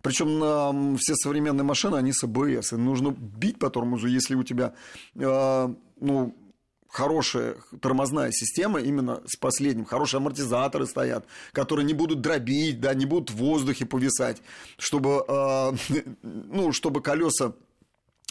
Причем 0.00 0.38
на 0.38 0.96
все 0.96 1.14
современные 1.16 1.64
машины, 1.64 1.96
они 1.96 2.12
с 2.12 2.22
АБС. 2.22 2.72
И 2.72 2.76
нужно 2.76 3.10
бить 3.10 3.58
по 3.58 3.68
тормозу, 3.68 4.06
если 4.06 4.34
у 4.34 4.44
тебя 4.44 4.74
э, 5.16 5.74
ну, 6.00 6.34
хорошая 6.90 7.56
тормозная 7.80 8.30
система 8.32 8.80
именно 8.80 9.22
с 9.26 9.36
последним. 9.36 9.84
Хорошие 9.84 10.18
амортизаторы 10.18 10.86
стоят, 10.86 11.26
которые 11.52 11.84
не 11.86 11.94
будут 11.94 12.20
дробить, 12.20 12.80
да, 12.80 12.94
не 12.94 13.06
будут 13.06 13.30
в 13.30 13.36
воздухе 13.36 13.86
повисать, 13.86 14.42
чтобы, 14.76 15.24
э, 15.26 15.72
ну, 16.22 16.72
чтобы 16.72 17.00
колеса 17.00 17.54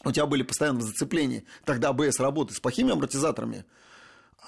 у 0.06 0.12
тебя 0.12 0.25
были 0.25 0.44
постоянно 0.44 0.80
в 0.80 0.84
зацеплении. 0.84 1.46
Тогда 1.66 1.89
АБС 1.89 2.20
работает 2.20 2.58
с 2.58 2.60
плохими 2.62 2.92
амортизаторами– 2.92 3.66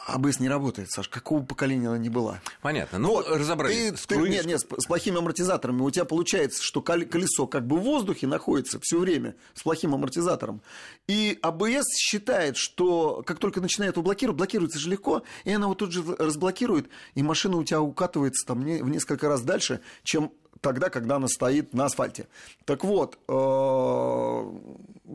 АБС 0.07 0.39
не 0.39 0.50
работает, 0.50 0.91
Саш, 0.91 1.07
какого 1.10 1.43
поколения 1.43 1.88
она 1.88 1.98
не 1.98 2.10
была. 2.10 2.41
Понятно. 2.62 2.98
Ну, 2.98 3.10
вот, 3.10 3.27
разобрались. 3.27 4.01
Ты, 4.01 4.15
ты, 4.15 4.29
нет, 4.29 4.45
нет, 4.45 4.60
с, 4.60 4.63
с 4.63 4.86
плохими 4.88 5.17
амортизаторами. 5.17 5.81
У 5.81 5.89
тебя 5.91 6.05
получается, 6.05 6.62
что 6.63 6.81
колесо 6.81 7.48
как 7.48 7.67
бы 7.67 7.77
в 7.77 7.81
воздухе 7.81 8.27
находится 8.27 8.79
все 8.81 8.98
время 9.00 9.36
с 9.53 9.63
плохим 9.63 9.93
амортизатором. 9.93 10.62
И 11.07 11.38
АБС 11.41 11.86
считает, 11.98 12.57
что 12.57 13.24
как 13.25 13.39
только 13.39 13.62
начинает 13.62 13.95
его 13.95 14.03
блокировать, 14.03 14.38
блокируется 14.38 14.79
же 14.79 14.89
легко, 14.89 15.24
и 15.43 15.51
она 15.51 15.67
вот 15.67 15.77
тут 15.77 15.91
же 15.91 16.03
разблокирует, 16.17 16.89
и 17.15 17.24
машина 17.24 17.57
у 17.57 17.63
тебя 17.63 17.81
укатывается 17.81 18.45
там 18.45 18.62
в 18.62 18.89
несколько 18.89 19.27
раз 19.27 19.41
дальше, 19.41 19.81
чем 20.03 20.31
тогда, 20.62 20.89
когда 20.89 21.17
она 21.17 21.27
стоит 21.27 21.74
на 21.74 21.86
асфальте. 21.86 22.27
Так 22.65 22.83
вот, 22.83 23.17
э, 23.27 24.51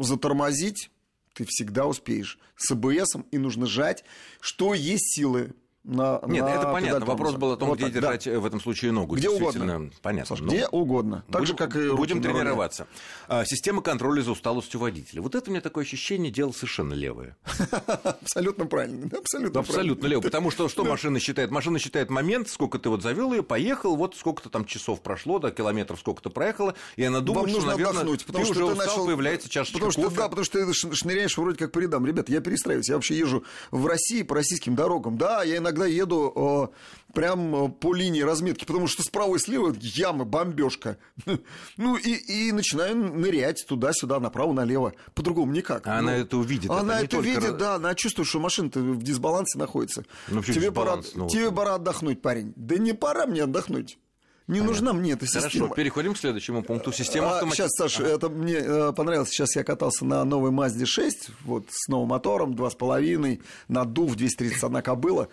затормозить 0.00 0.90
ты 1.36 1.44
всегда 1.44 1.86
успеешь. 1.86 2.38
С 2.56 2.70
АБСом 2.70 3.26
и 3.30 3.36
нужно 3.36 3.66
жать, 3.66 4.04
что 4.40 4.72
есть 4.72 5.14
силы 5.14 5.54
на 5.86 6.20
Нет, 6.26 6.44
на 6.44 6.48
это 6.48 6.66
понятно. 6.72 7.06
Вопрос 7.06 7.34
был 7.36 7.52
о 7.52 7.56
том, 7.56 7.68
вот 7.68 7.76
где 7.76 7.86
так, 7.86 7.94
держать 7.94 8.24
да. 8.24 8.32
Э, 8.32 8.38
в 8.38 8.46
этом 8.46 8.60
случае 8.60 8.90
ногу. 8.90 9.14
Где 9.14 9.30
угодно. 9.30 9.90
Понятно. 10.02 10.36
Саш, 10.36 10.40
ну, 10.40 10.48
где 10.48 10.66
угодно. 10.66 11.24
Так 11.30 11.42
будем, 11.42 11.46
же, 11.46 11.54
как 11.54 11.76
и 11.76 11.90
Будем 11.90 12.20
тренироваться. 12.20 12.88
А, 13.28 13.44
система 13.44 13.82
контроля 13.82 14.20
за 14.22 14.32
усталостью 14.32 14.80
водителя. 14.80 15.22
Вот 15.22 15.36
это 15.36 15.48
у 15.48 15.52
меня 15.52 15.60
такое 15.60 15.84
ощущение, 15.84 16.32
дело 16.32 16.50
совершенно 16.50 16.92
левое. 16.92 17.36
Абсолютно 18.02 18.66
правильно. 18.66 19.08
Абсолютно, 19.16 19.60
Абсолютно 19.60 20.06
левое. 20.08 20.22
Потому 20.22 20.50
что 20.50 20.68
что 20.68 20.84
машина 20.96 21.20
считает? 21.20 21.52
Машина 21.52 21.78
считает 21.78 22.10
момент, 22.10 22.48
сколько 22.48 22.80
ты 22.80 22.88
вот 22.88 23.02
завел 23.02 23.32
ее, 23.32 23.44
поехал, 23.44 23.94
вот 23.94 24.16
сколько-то 24.16 24.50
там 24.50 24.64
часов 24.64 25.02
прошло, 25.02 25.38
до 25.38 25.52
километров 25.52 26.00
сколько-то 26.00 26.30
проехало, 26.30 26.74
и 26.96 27.04
она 27.04 27.20
думает, 27.20 27.50
что, 27.50 27.64
наверное, 27.64 28.04
ты 28.04 28.18
что 28.18 28.40
уже 28.40 28.64
устал, 28.64 29.06
появляется 29.06 29.48
чашечка 29.48 29.78
кофе. 29.78 30.16
Да, 30.16 30.28
потому 30.28 30.44
что 30.44 30.66
ты 30.66 30.74
шныряешь 30.74 31.38
вроде 31.38 31.58
как 31.58 31.70
по 31.70 31.78
рядам. 31.78 32.04
Ребята, 32.06 32.32
я 32.32 32.40
перестраиваюсь. 32.40 32.88
Я 32.88 32.96
вообще 32.96 33.16
езжу 33.16 33.44
в 33.70 33.86
России 33.86 34.22
по 34.22 34.34
российским 34.34 34.74
дорогам. 34.74 35.16
Да, 35.16 35.44
я 35.44 35.58
иногда 35.58 35.75
еду 35.84 36.72
прям 37.16 37.72
по 37.72 37.94
линии 37.94 38.20
разметки, 38.20 38.66
потому 38.66 38.86
что 38.86 39.02
справа 39.02 39.36
и 39.36 39.38
слева 39.38 39.74
ямы, 39.80 40.24
бомбежка. 40.24 40.98
Ну 41.78 41.96
и, 41.96 42.10
и 42.10 42.52
начинаю 42.52 42.96
нырять 42.96 43.64
туда-сюда, 43.66 44.20
направо-налево. 44.20 44.92
По-другому 45.14 45.52
никак. 45.52 45.86
А 45.86 45.94
ну, 45.94 45.98
она 45.98 46.16
это 46.16 46.36
увидит. 46.36 46.70
Она 46.70 47.00
это, 47.00 47.16
это 47.16 47.20
видит, 47.20 47.56
да, 47.56 47.76
она 47.76 47.94
чувствует, 47.94 48.28
что 48.28 48.38
машина-то 48.40 48.80
в 48.80 49.02
дисбалансе 49.02 49.58
находится. 49.58 50.04
Ну, 50.28 50.42
тебе, 50.42 50.70
пора, 50.70 50.98
ну, 51.14 51.28
тебе 51.28 51.50
пора 51.50 51.76
отдохнуть, 51.76 52.20
парень. 52.20 52.52
Да 52.56 52.76
не 52.76 52.92
пора 52.92 53.26
мне 53.26 53.44
отдохнуть. 53.44 53.98
Не 54.46 54.60
Понятно. 54.60 54.70
нужна 54.70 54.92
мне 54.92 55.12
эта 55.12 55.26
система. 55.26 55.50
Хорошо, 55.50 55.74
переходим 55.74 56.14
к 56.14 56.18
следующему 56.18 56.62
пункту. 56.62 56.92
Система 56.92 57.34
автоматизации. 57.34 57.72
Сейчас, 57.72 57.92
Саша, 57.92 58.04
ага. 58.04 58.14
это 58.14 58.28
мне 58.28 58.54
э, 58.54 58.92
понравилось. 58.92 59.30
Сейчас 59.30 59.56
я 59.56 59.64
катался 59.64 60.04
на 60.04 60.24
новой 60.24 60.52
Мазде 60.52 60.86
6, 60.86 61.30
вот 61.44 61.64
с 61.70 61.88
новым 61.88 62.10
мотором, 62.10 62.52
2,5, 62.52 63.42
надув, 63.66 64.14
231 64.14 64.82
кобыла. 64.82 65.28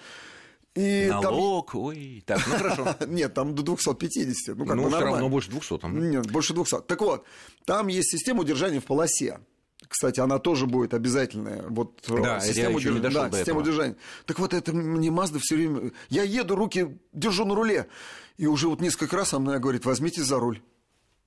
И 0.76 1.08
Налог, 1.08 1.72
там... 1.72 1.82
ой, 1.82 2.24
так, 2.26 2.42
ну 2.48 2.56
хорошо. 2.56 2.96
Нет, 3.08 3.34
там 3.34 3.54
до 3.54 3.62
250, 3.62 4.58
ну 4.58 4.66
как 4.66 4.76
ну, 4.76 4.84
бы 4.84 4.90
все 4.90 5.00
равно 5.00 5.30
больше 5.30 5.52
200. 5.52 5.78
Там. 5.78 6.10
Нет, 6.10 6.32
больше 6.32 6.54
200. 6.54 6.82
Так 6.88 7.02
вот, 7.02 7.26
там 7.66 7.88
есть 7.88 8.10
система 8.10 8.42
удержания 8.42 8.80
в 8.80 8.86
полосе. 8.86 9.40
Кстати, 9.88 10.20
она 10.20 10.40
тоже 10.40 10.66
будет 10.66 10.94
обязательная. 10.94 11.64
Вот 11.70 12.04
э, 12.10 12.24
да, 12.24 12.40
система, 12.40 12.72
я 12.72 12.78
удерж... 12.78 12.96
не 12.96 13.02
да, 13.02 13.10
до 13.10 13.38
система 13.38 13.60
этого. 13.60 13.60
удержания. 13.60 13.96
Так 14.26 14.40
вот, 14.40 14.54
это 14.54 14.74
мне 14.74 15.12
Мазда 15.12 15.40
все 15.40 15.56
время... 15.56 15.92
Я 16.10 16.24
еду, 16.24 16.56
руки 16.56 16.98
держу 17.12 17.46
на 17.46 17.54
руле. 17.54 17.88
И 18.38 18.48
уже 18.48 18.68
вот 18.68 18.82
несколько 18.82 19.16
раз 19.16 19.34
она 19.34 19.60
говорит, 19.60 19.86
возьмите 19.86 20.24
за 20.24 20.40
руль 20.40 20.62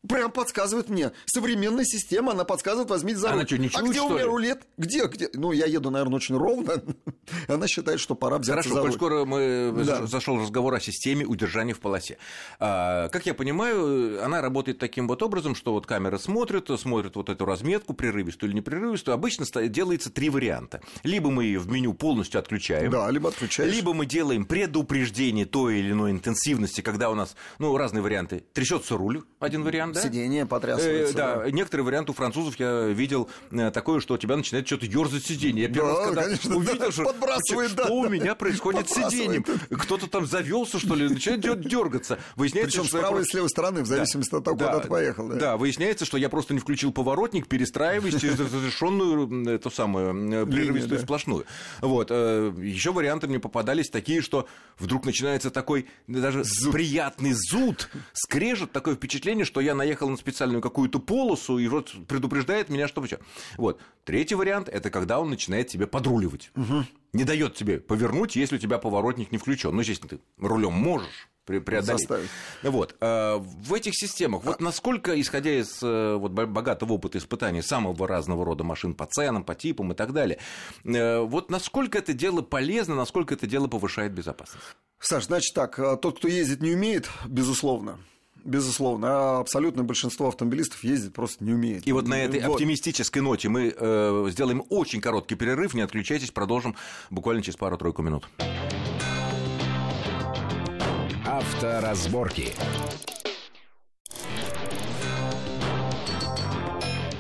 прям 0.09 0.31
подсказывает 0.31 0.89
мне. 0.89 1.13
Современная 1.27 1.85
система, 1.85 2.33
она 2.33 2.45
подсказывает, 2.45 2.91
возьмите 2.91 3.19
за 3.19 3.29
руль. 3.29 3.39
Она 3.39 3.47
что, 3.47 3.59
не 3.59 3.71
чует, 3.71 3.85
а 3.85 3.89
где 3.89 4.01
у 4.01 4.11
меня 4.11 4.25
рулет? 4.25 4.67
Где? 4.77 5.07
где? 5.07 5.29
Ну, 5.35 5.53
я 5.53 5.67
еду, 5.67 5.91
наверное, 5.91 6.17
очень 6.17 6.37
ровно. 6.37 6.83
она 7.49 7.67
считает, 7.67 8.01
что 8.01 8.15
пора 8.15 8.39
взяться 8.39 8.69
Хорошо, 8.69 8.75
за 8.75 8.83
руль. 8.83 8.93
скоро 8.93 9.25
мы 9.25 9.73
да. 9.85 10.07
зашел 10.07 10.41
разговор 10.41 10.75
о 10.75 10.81
системе 10.81 11.25
удержания 11.25 11.75
в 11.75 11.81
полосе. 11.81 12.19
А, 12.59 13.09
как 13.09 13.27
я 13.27 13.35
понимаю, 13.35 14.25
она 14.25 14.41
работает 14.41 14.79
таким 14.79 15.09
вот 15.09 15.23
образом, 15.23 15.55
что 15.55 15.73
вот 15.73 15.87
камера 15.87 16.19
смотрит, 16.19 16.69
смотрит 16.79 17.17
вот 17.17 17.29
эту 17.29 17.45
разметку, 17.45 17.95
прерывистую 17.95 18.51
или 18.51 18.57
непрерывистую. 18.57 19.15
Обычно 19.15 19.47
делается 19.69 20.11
три 20.11 20.31
варианта. 20.31 20.81
Либо 21.03 21.31
мы 21.31 21.45
ее 21.45 21.59
в 21.59 21.69
меню 21.69 21.95
полностью 21.95 22.39
отключаем. 22.39 22.91
Да, 22.91 23.11
либо 23.11 23.29
отключаешь. 23.29 23.73
Либо 23.73 23.93
мы 23.93 24.07
делаем 24.07 24.45
предупреждение 24.45 25.47
той 25.47 25.79
или 25.79 25.93
иной 25.93 26.11
интенсивности, 26.11 26.81
когда 26.81 27.11
у 27.11 27.15
нас, 27.15 27.37
ну, 27.59 27.77
разные 27.77 28.03
варианты. 28.03 28.45
Трясется 28.53 28.97
руль, 28.97 29.23
один 29.41 29.63
вариант, 29.63 29.96
да? 29.97 30.03
Сиденье 30.03 30.47
потрясывается. 30.47 31.13
Э, 31.13 31.17
да, 31.17 31.37
да, 31.37 31.51
некоторые 31.51 31.85
варианты 31.85 32.13
у 32.13 32.15
французов 32.15 32.59
я 32.59 32.87
видел 32.87 33.29
э, 33.51 33.71
такое, 33.71 34.01
что 34.01 34.15
у 34.15 34.19
тебя 34.19 34.37
начинает 34.37 34.67
что-то 34.67 34.87
ерзать 34.87 35.25
сиденье. 35.25 35.65
Я 35.65 35.69
первый 35.69 35.93
да, 35.93 35.99
раз, 35.99 36.07
когда 36.07 36.23
конечно, 36.23 36.57
увидел, 36.57 36.79
да, 36.79 36.93
что, 36.93 37.05
подбрасывает, 37.05 37.71
что 37.71 37.85
да, 37.85 37.93
у 37.93 38.09
меня 38.09 38.35
происходит 38.35 38.89
с 38.89 38.95
сиденьем. 38.95 39.45
Кто-то 39.45 40.09
там 40.09 40.27
завелся, 40.27 40.79
что 40.79 40.95
ли, 40.95 41.09
начинает 41.09 41.41
дергаться. 41.41 42.19
Выясняется, 42.37 42.81
Причем 42.81 42.89
с 42.89 43.01
правой 43.01 43.23
и 43.23 43.25
с 43.25 43.35
левой 43.35 43.51
стороны, 43.51 43.83
в 43.83 43.87
зависимости 43.87 44.31
да, 44.31 44.39
от 44.39 44.45
того, 44.45 44.57
да, 44.57 44.67
куда 44.67 44.81
ты 44.81 44.89
поехал. 44.89 45.29
Да. 45.29 45.35
да, 45.37 45.57
выясняется, 45.57 46.05
что 46.05 46.17
я 46.17 46.29
просто 46.29 46.55
не 46.55 46.61
включил 46.61 46.93
поворотник, 46.93 47.49
перестраиваясь 47.49 48.21
через 48.21 48.39
разрешенную 48.39 49.49
эту 49.49 49.71
самую 49.71 50.43
э, 50.43 50.47
прерывистую 50.47 51.01
сплошную. 51.01 51.45
Вот. 51.81 52.11
Еще 52.11 52.93
варианты 52.93 53.27
мне 53.27 53.41
попадались 53.41 53.89
такие, 53.89 54.21
что 54.21 54.47
вдруг 54.79 55.05
начинается 55.05 55.51
такой 55.51 55.87
даже 56.07 56.45
приятный 56.71 57.33
зуд, 57.33 57.89
скрежет, 58.13 58.73
такое 58.73 58.95
впечатление, 58.95 59.45
что 59.45 59.61
я 59.61 59.75
наехал 59.87 60.09
на 60.11 60.17
специальную 60.17 60.61
какую-то 60.61 60.99
полосу 60.99 61.59
и 61.59 61.69
вот 61.69 61.95
предупреждает 62.09 62.69
меня, 62.69 62.89
что 62.89 63.05
что. 63.07 63.21
Вот. 63.57 63.81
Третий 64.05 64.35
вариант– 64.35 64.69
это 64.73 64.91
когда 64.91 65.21
он 65.21 65.31
начинает 65.31 65.69
тебе 65.69 65.87
подруливать. 65.87 66.51
Угу. 66.57 66.85
Не 67.13 67.25
дает 67.25 67.55
тебе 67.55 67.79
повернуть, 67.79 68.37
если 68.37 68.57
у 68.57 68.59
тебя 68.59 68.79
поворотник 68.79 69.33
не 69.33 69.39
включен. 69.39 69.75
Ну, 69.75 69.81
естественно, 69.81 70.11
ты 70.11 70.45
рулем 70.45 70.73
можешь 70.73 71.29
преодолеть. 71.45 71.87
Заставить. 71.87 72.29
Вот. 72.63 72.97
А, 73.01 73.39
в 73.39 73.73
этих 73.73 73.95
системах, 73.95 74.45
вот 74.45 74.61
насколько, 74.61 75.19
исходя 75.21 75.59
из 75.59 75.81
э, 75.83 76.17
вот, 76.17 76.33
богатого 76.33 76.95
опыта 76.95 77.19
испытаний 77.19 77.63
самого 77.63 78.09
разного 78.09 78.45
рода 78.45 78.65
машин 78.65 78.95
по 78.95 79.07
ценам, 79.07 79.45
по 79.45 79.55
типам 79.55 79.93
и 79.93 79.95
так 79.95 80.13
далее, 80.13 80.39
э, 80.85 81.21
вот 81.21 81.51
насколько 81.51 81.99
это 81.99 82.13
дело 82.13 82.43
полезно, 82.43 82.97
насколько 82.97 83.35
это 83.35 83.47
дело 83.47 83.69
повышает 83.69 84.13
безопасность? 84.13 84.67
Саш, 84.99 85.27
значит 85.27 85.55
так, 85.55 85.79
э, 85.79 85.97
тот, 85.97 86.19
кто 86.19 86.29
ездить 86.29 86.63
не 86.63 86.73
умеет, 86.73 87.09
безусловно, 87.27 88.01
безусловно. 88.45 89.09
А 89.11 89.41
абсолютное 89.41 89.85
большинство 89.85 90.29
автомобилистов 90.29 90.83
ездит 90.85 91.13
просто 91.13 91.45
не 91.45 91.53
умеет. 91.53 91.87
И 91.87 91.93
вот 91.93 92.07
на 92.07 92.15
этой 92.15 92.41
вот. 92.41 92.55
оптимистической 92.55 93.23
ноте 93.23 93.49
мы 93.49 93.75
э, 93.77 94.29
сделаем 94.31 94.65
очень 94.69 95.01
короткий 95.01 95.35
перерыв. 95.35 95.75
Не 95.75 95.83
отключайтесь, 95.83 96.31
продолжим 96.31 96.77
буквально 97.11 97.43
через 97.43 97.57
пару-тройку 97.57 98.03
минут. 98.03 98.29
Авторазборки. 101.27 102.53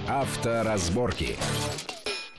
Авторазборки. 0.08 1.36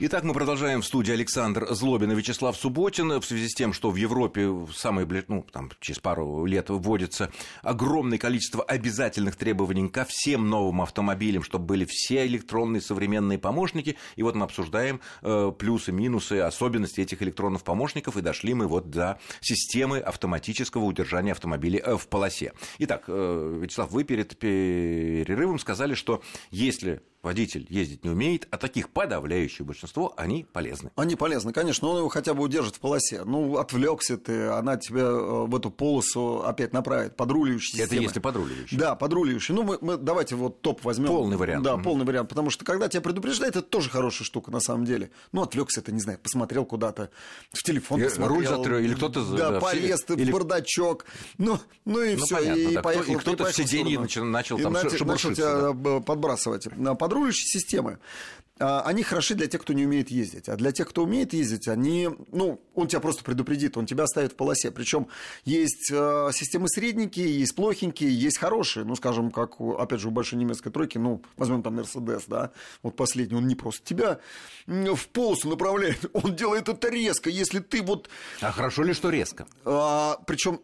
Итак, 0.00 0.22
мы 0.22 0.32
продолжаем 0.32 0.80
в 0.80 0.86
студии 0.86 1.10
Александр 1.10 1.66
Злобин 1.74 2.12
и 2.12 2.14
Вячеслав 2.14 2.56
Субботин. 2.56 3.18
В 3.18 3.24
связи 3.24 3.48
с 3.48 3.54
тем, 3.54 3.72
что 3.72 3.90
в 3.90 3.96
Европе 3.96 4.48
самые, 4.72 5.08
ну, 5.26 5.44
там, 5.52 5.72
через 5.80 5.98
пару 5.98 6.44
лет 6.44 6.70
вводится 6.70 7.32
огромное 7.62 8.16
количество 8.16 8.62
обязательных 8.62 9.34
требований 9.34 9.88
ко 9.88 10.04
всем 10.04 10.48
новым 10.48 10.82
автомобилям, 10.82 11.42
чтобы 11.42 11.64
были 11.64 11.84
все 11.84 12.24
электронные 12.28 12.80
современные 12.80 13.40
помощники. 13.40 13.96
И 14.14 14.22
вот 14.22 14.36
мы 14.36 14.44
обсуждаем 14.44 15.00
э, 15.22 15.50
плюсы, 15.58 15.90
минусы, 15.90 16.34
особенности 16.34 17.00
этих 17.00 17.20
электронных 17.20 17.64
помощников. 17.64 18.16
И 18.16 18.20
дошли 18.20 18.54
мы 18.54 18.68
вот 18.68 18.90
до 18.90 19.18
системы 19.40 19.98
автоматического 19.98 20.84
удержания 20.84 21.32
автомобиля 21.32 21.80
э, 21.80 21.96
в 21.96 22.06
полосе. 22.06 22.52
Итак, 22.78 23.06
э, 23.08 23.58
Вячеслав, 23.62 23.90
вы 23.90 24.04
перед 24.04 24.38
перерывом 24.38 25.58
сказали, 25.58 25.94
что 25.94 26.22
если 26.52 27.02
водитель 27.22 27.66
ездить 27.68 28.04
не 28.04 28.10
умеет, 28.10 28.46
а 28.50 28.58
таких 28.58 28.90
подавляющее 28.90 29.66
большинство, 29.66 30.14
они 30.16 30.46
полезны. 30.52 30.90
Они 30.96 31.16
полезны, 31.16 31.52
конечно, 31.52 31.88
он 31.88 31.98
его 31.98 32.08
хотя 32.08 32.34
бы 32.34 32.42
удержит 32.42 32.76
в 32.76 32.80
полосе. 32.80 33.24
Ну, 33.24 33.56
отвлекся 33.58 34.16
ты, 34.16 34.48
она 34.48 34.76
тебя 34.76 35.02
э, 35.02 35.46
в 35.46 35.54
эту 35.54 35.70
полосу 35.70 36.42
опять 36.44 36.72
направит, 36.72 37.16
подруливающая 37.16 37.84
Это 37.84 37.96
если 37.96 38.20
подруливающий. 38.20 38.76
Да, 38.76 38.94
подруливающий. 38.94 39.54
Ну, 39.54 39.62
мы, 39.62 39.78
мы 39.80 39.96
давайте 39.96 40.36
вот 40.36 40.62
топ 40.62 40.84
возьмем. 40.84 41.08
Полный 41.08 41.36
вариант. 41.36 41.64
Да, 41.64 41.74
угу. 41.74 41.82
полный 41.82 42.04
вариант, 42.04 42.28
потому 42.28 42.50
что 42.50 42.64
когда 42.64 42.88
тебя 42.88 43.00
предупреждает, 43.00 43.56
это 43.56 43.66
тоже 43.66 43.90
хорошая 43.90 44.24
штука 44.24 44.50
на 44.50 44.60
самом 44.60 44.84
деле. 44.84 45.10
Ну, 45.32 45.42
отвлекся 45.42 45.82
ты, 45.82 45.92
не 45.92 46.00
знаю, 46.00 46.18
посмотрел 46.18 46.64
куда-то, 46.64 47.10
в 47.52 47.62
телефон 47.62 48.02
посмотрел. 48.02 48.36
Руль 48.36 48.46
затрёл, 48.46 48.78
или 48.78 48.94
кто-то... 48.94 49.24
Да, 49.36 49.50
да 49.52 49.60
полез 49.60 50.02
ты 50.04 50.14
или... 50.14 50.30
в 50.30 50.34
бардачок, 50.34 51.04
ну, 51.36 51.58
ну 51.84 52.02
и 52.02 52.16
ну, 52.16 52.24
все, 52.24 52.54
и 52.54 52.74
да. 52.74 52.82
поехал. 52.82 53.14
И 53.14 53.16
кто-то 53.16 53.44
в 53.44 53.54
сиденье 53.54 53.98
начал, 53.98 54.24
начал 54.24 54.58
там 54.58 54.72
начал, 54.72 55.06
начал 55.06 55.32
тебя 55.32 55.72
да. 55.72 56.00
подбрасывать. 56.00 56.68
Подруливающие 57.08 57.46
системы 57.46 57.98
а, 58.60 58.82
они 58.82 59.02
хороши 59.02 59.34
для 59.34 59.46
тех, 59.46 59.62
кто 59.62 59.72
не 59.72 59.86
умеет 59.86 60.10
ездить. 60.10 60.48
А 60.48 60.56
для 60.56 60.72
тех, 60.72 60.88
кто 60.88 61.04
умеет 61.04 61.32
ездить, 61.32 61.68
они, 61.68 62.08
ну, 62.32 62.60
он 62.74 62.88
тебя 62.88 63.00
просто 63.00 63.22
предупредит, 63.24 63.76
он 63.76 63.86
тебя 63.86 64.04
оставит 64.04 64.32
в 64.32 64.36
полосе. 64.36 64.70
Причем 64.70 65.08
есть 65.44 65.90
э, 65.92 66.30
системы 66.32 66.68
средненькие, 66.68 67.38
есть 67.38 67.54
плохенькие, 67.54 68.12
есть 68.12 68.38
хорошие. 68.38 68.84
Ну, 68.84 68.96
скажем, 68.96 69.30
как, 69.30 69.60
опять 69.60 70.00
же, 70.00 70.08
у 70.08 70.10
большой 70.10 70.38
немецкой 70.38 70.70
тройки, 70.70 70.98
ну, 70.98 71.22
возьмем 71.36 71.62
там 71.62 71.76
Мерседес, 71.76 72.24
да, 72.26 72.50
вот 72.82 72.96
последний, 72.96 73.36
он 73.36 73.46
не 73.46 73.54
просто 73.54 73.86
тебя 73.86 74.18
в 74.66 75.08
полосу 75.08 75.48
направляет, 75.48 76.04
он 76.12 76.34
делает 76.34 76.68
это 76.68 76.88
резко, 76.88 77.30
если 77.30 77.60
ты 77.60 77.82
вот... 77.82 78.10
А 78.40 78.50
хорошо 78.50 78.82
ли, 78.82 78.92
что 78.92 79.10
резко? 79.10 79.46
А, 79.64 80.18
причем 80.26 80.60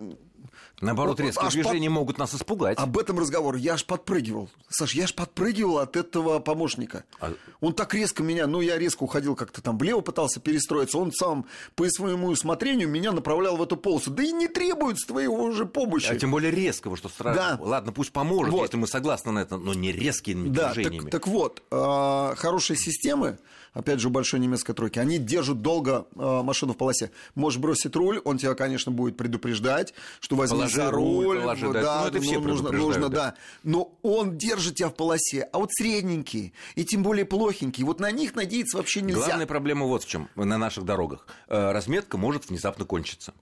Наоборот, 0.80 1.20
резкие 1.20 1.50
движения 1.50 1.88
под... 1.88 1.94
могут 1.94 2.18
нас 2.18 2.34
испугать. 2.34 2.78
Об 2.78 2.98
этом 2.98 3.18
разговор. 3.18 3.56
Я 3.56 3.74
аж 3.74 3.84
подпрыгивал. 3.84 4.50
Саш, 4.68 4.94
я 4.94 5.04
аж 5.04 5.14
подпрыгивал 5.14 5.78
от 5.78 5.96
этого 5.96 6.38
помощника. 6.40 7.04
А... 7.20 7.32
Он 7.60 7.74
так 7.74 7.94
резко 7.94 8.22
меня... 8.22 8.46
Ну, 8.46 8.60
я 8.60 8.78
резко 8.78 9.04
уходил 9.04 9.36
как-то 9.36 9.62
там 9.62 9.78
влево, 9.78 10.00
пытался 10.00 10.40
перестроиться. 10.40 10.98
Он 10.98 11.12
сам 11.12 11.46
по 11.74 11.88
своему 11.88 12.28
усмотрению 12.28 12.88
меня 12.88 13.12
направлял 13.12 13.56
в 13.56 13.62
эту 13.62 13.76
полосу. 13.76 14.10
Да 14.10 14.22
и 14.22 14.32
не 14.32 14.48
требуется 14.48 15.06
твоего 15.06 15.42
уже 15.42 15.66
помощи. 15.66 16.08
А 16.10 16.16
тем 16.16 16.30
более 16.30 16.50
резкого, 16.50 16.96
что 16.96 17.08
страшно. 17.08 17.56
Да. 17.58 17.64
Ладно, 17.64 17.92
пусть 17.92 18.12
поможет, 18.12 18.52
вот. 18.52 18.62
если 18.62 18.76
мы 18.76 18.86
согласны 18.86 19.32
на 19.32 19.40
это, 19.40 19.56
но 19.56 19.74
не 19.74 19.92
резкими 19.92 20.48
да, 20.48 20.72
движениями. 20.72 21.10
Так, 21.10 21.22
так 21.22 21.26
вот, 21.28 21.62
э, 21.70 22.34
хорошие 22.36 22.76
системы 22.76 23.38
опять 23.74 24.00
же, 24.00 24.08
у 24.08 24.10
большой 24.10 24.40
немецкой 24.40 24.72
тройки, 24.72 24.98
они 24.98 25.18
держат 25.18 25.60
долго 25.60 26.06
э, 26.14 26.42
машину 26.42 26.72
в 26.72 26.76
полосе. 26.76 27.10
Можешь 27.34 27.60
бросить 27.60 27.94
руль, 27.94 28.20
он 28.24 28.38
тебя, 28.38 28.54
конечно, 28.54 28.90
будет 28.90 29.16
предупреждать, 29.16 29.92
что 30.20 30.36
возьми 30.36 30.58
положи 30.58 30.76
за 30.76 30.90
руль. 30.90 31.40
Положи, 31.40 31.72
да, 31.72 31.82
да, 31.82 32.00
ну, 32.02 32.08
это 32.08 32.20
все 32.20 32.40
нужно, 32.40 32.70
нужно, 32.70 33.08
да. 33.08 33.16
да. 33.16 33.34
Но 33.62 33.98
он 34.02 34.38
держит 34.38 34.76
тебя 34.76 34.88
в 34.88 34.94
полосе. 34.94 35.48
А 35.52 35.58
вот 35.58 35.70
средненькие, 35.72 36.52
и 36.74 36.84
тем 36.84 37.02
более 37.02 37.24
плохенькие, 37.24 37.84
вот 37.84 38.00
на 38.00 38.10
них 38.10 38.34
надеяться 38.34 38.78
вообще 38.78 39.02
нельзя. 39.02 39.26
Главная 39.26 39.46
проблема 39.46 39.86
вот 39.86 40.04
в 40.04 40.08
чем 40.08 40.28
на 40.36 40.56
наших 40.56 40.84
дорогах. 40.84 41.26
Э, 41.48 41.72
разметка 41.72 42.16
может 42.16 42.48
внезапно 42.48 42.84
кончиться. 42.84 43.34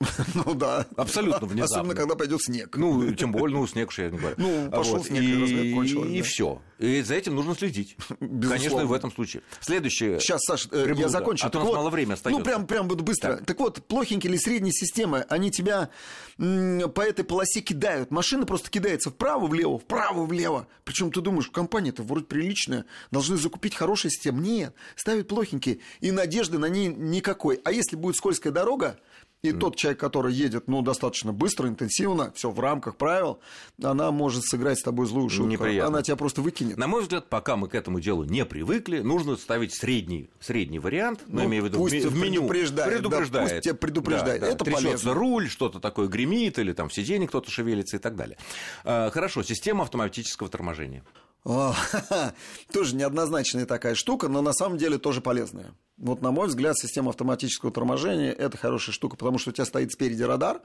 Ну 0.34 0.54
да. 0.54 0.86
Абсолютно 0.96 1.46
внезапно. 1.46 1.64
Особенно, 1.64 1.94
когда 1.94 2.14
пойдет 2.14 2.42
снег. 2.42 2.76
Ну, 2.76 3.12
тем 3.14 3.32
более, 3.32 3.58
ну, 3.58 3.66
снег 3.66 3.88
уж 3.88 3.98
я 3.98 4.10
не 4.10 4.18
говорю. 4.18 4.34
Ну, 4.38 4.70
пошел 4.70 4.98
вот. 4.98 5.06
снег, 5.06 5.22
и, 5.22 5.74
кончилось. 5.74 6.10
И 6.10 6.18
да. 6.18 6.24
все. 6.24 6.62
И 6.78 7.02
за 7.02 7.14
этим 7.14 7.34
нужно 7.34 7.54
следить. 7.54 7.96
Безусловно. 8.20 8.48
Конечно, 8.48 8.86
в 8.86 8.92
этом 8.92 9.12
случае. 9.12 9.42
Следующее. 9.60 10.18
Сейчас, 10.20 10.42
Саш, 10.42 10.66
э, 10.66 10.84
приблуда. 10.84 11.02
я 11.02 11.08
закончу. 11.08 11.46
А 11.46 11.50
то 11.50 11.58
у 11.58 11.60
нас 11.62 11.68
вот, 11.68 11.76
мало 11.76 11.90
времени 11.90 12.14
остается. 12.14 12.38
Ну, 12.38 12.44
прям, 12.44 12.66
прям 12.66 12.88
буду 12.88 13.04
быстро. 13.04 13.36
Так. 13.36 13.46
так 13.46 13.60
вот, 13.60 13.86
плохенькие 13.86 14.30
или 14.32 14.38
средние 14.38 14.72
системы, 14.72 15.24
они 15.28 15.50
тебя 15.50 15.90
по 16.36 17.00
этой 17.00 17.24
полосе 17.24 17.60
кидают. 17.60 18.10
Машина 18.10 18.44
просто 18.44 18.70
кидается 18.70 19.10
вправо-влево, 19.10 19.78
вправо-влево. 19.78 20.66
Причем 20.84 21.12
ты 21.12 21.20
думаешь, 21.20 21.48
компания-то 21.48 22.02
вроде 22.02 22.26
приличная, 22.26 22.86
должны 23.10 23.36
закупить 23.36 23.74
хорошие 23.74 24.10
системы. 24.10 24.42
Нет, 24.42 24.74
ставят 24.96 25.28
плохенькие. 25.28 25.78
И 26.00 26.10
надежды 26.10 26.58
на 26.58 26.66
ней 26.66 26.88
никакой. 26.88 27.60
А 27.64 27.70
если 27.70 27.96
будет 27.96 28.16
скользкая 28.16 28.52
дорога, 28.52 28.98
и 29.44 29.50
mm. 29.50 29.58
тот 29.58 29.76
человек, 29.76 30.00
который 30.00 30.32
едет, 30.32 30.68
ну, 30.68 30.80
достаточно 30.80 31.30
быстро, 31.30 31.68
интенсивно, 31.68 32.32
все 32.34 32.50
в 32.50 32.58
рамках 32.60 32.96
правил, 32.96 33.40
она 33.82 34.10
может 34.10 34.42
сыграть 34.44 34.78
с 34.78 34.82
тобой 34.82 35.06
злую 35.06 35.28
шутку. 35.28 35.50
Неприятно. 35.50 35.88
Она 35.88 36.02
тебя 36.02 36.16
просто 36.16 36.40
выкинет. 36.40 36.78
На 36.78 36.86
мой 36.86 37.02
взгляд, 37.02 37.28
пока 37.28 37.56
мы 37.56 37.68
к 37.68 37.74
этому 37.74 38.00
делу 38.00 38.24
не 38.24 38.46
привыкли, 38.46 39.00
нужно 39.00 39.36
ставить 39.36 39.74
средний, 39.74 40.30
средний 40.40 40.78
вариант, 40.78 41.20
ну, 41.26 41.40
ну, 41.40 41.44
имею 41.44 41.64
в 41.64 41.66
виду 41.66 41.76
пусть 41.76 41.94
в 41.94 42.16
меню. 42.16 42.48
Предупреждает. 42.48 42.94
предупреждает. 42.94 43.48
Да, 43.48 43.54
пусть 43.54 43.64
тебя 43.64 43.74
предупреждает. 43.74 44.40
Да, 44.40 44.46
да. 44.46 44.52
Это 44.54 44.64
Трясется 44.64 44.88
полезно. 44.88 45.14
руль, 45.14 45.50
что-то 45.50 45.78
такое 45.78 46.08
гремит, 46.08 46.58
или 46.58 46.72
там 46.72 46.88
в 46.88 46.94
сиденье 46.94 47.28
кто-то 47.28 47.50
шевелится 47.50 47.98
и 47.98 48.00
так 48.00 48.16
далее. 48.16 48.38
А, 48.84 49.10
хорошо, 49.10 49.42
система 49.42 49.82
автоматического 49.82 50.48
торможения. 50.48 51.04
Тоже 52.72 52.96
неоднозначная 52.96 53.66
такая 53.66 53.94
штука, 53.94 54.28
но 54.28 54.40
на 54.40 54.52
самом 54.52 54.78
деле 54.78 54.98
тоже 54.98 55.20
полезная. 55.20 55.74
Вот, 55.98 56.22
на 56.22 56.30
мой 56.30 56.48
взгляд, 56.48 56.76
система 56.78 57.10
автоматического 57.10 57.70
торможения– 57.70 58.32
это 58.38 58.56
хорошая 58.56 58.94
штука, 58.94 59.16
потому 59.16 59.38
что 59.38 59.50
у 59.50 59.52
тебя 59.52 59.64
стоит 59.64 59.92
спереди 59.92 60.22
радар, 60.22 60.60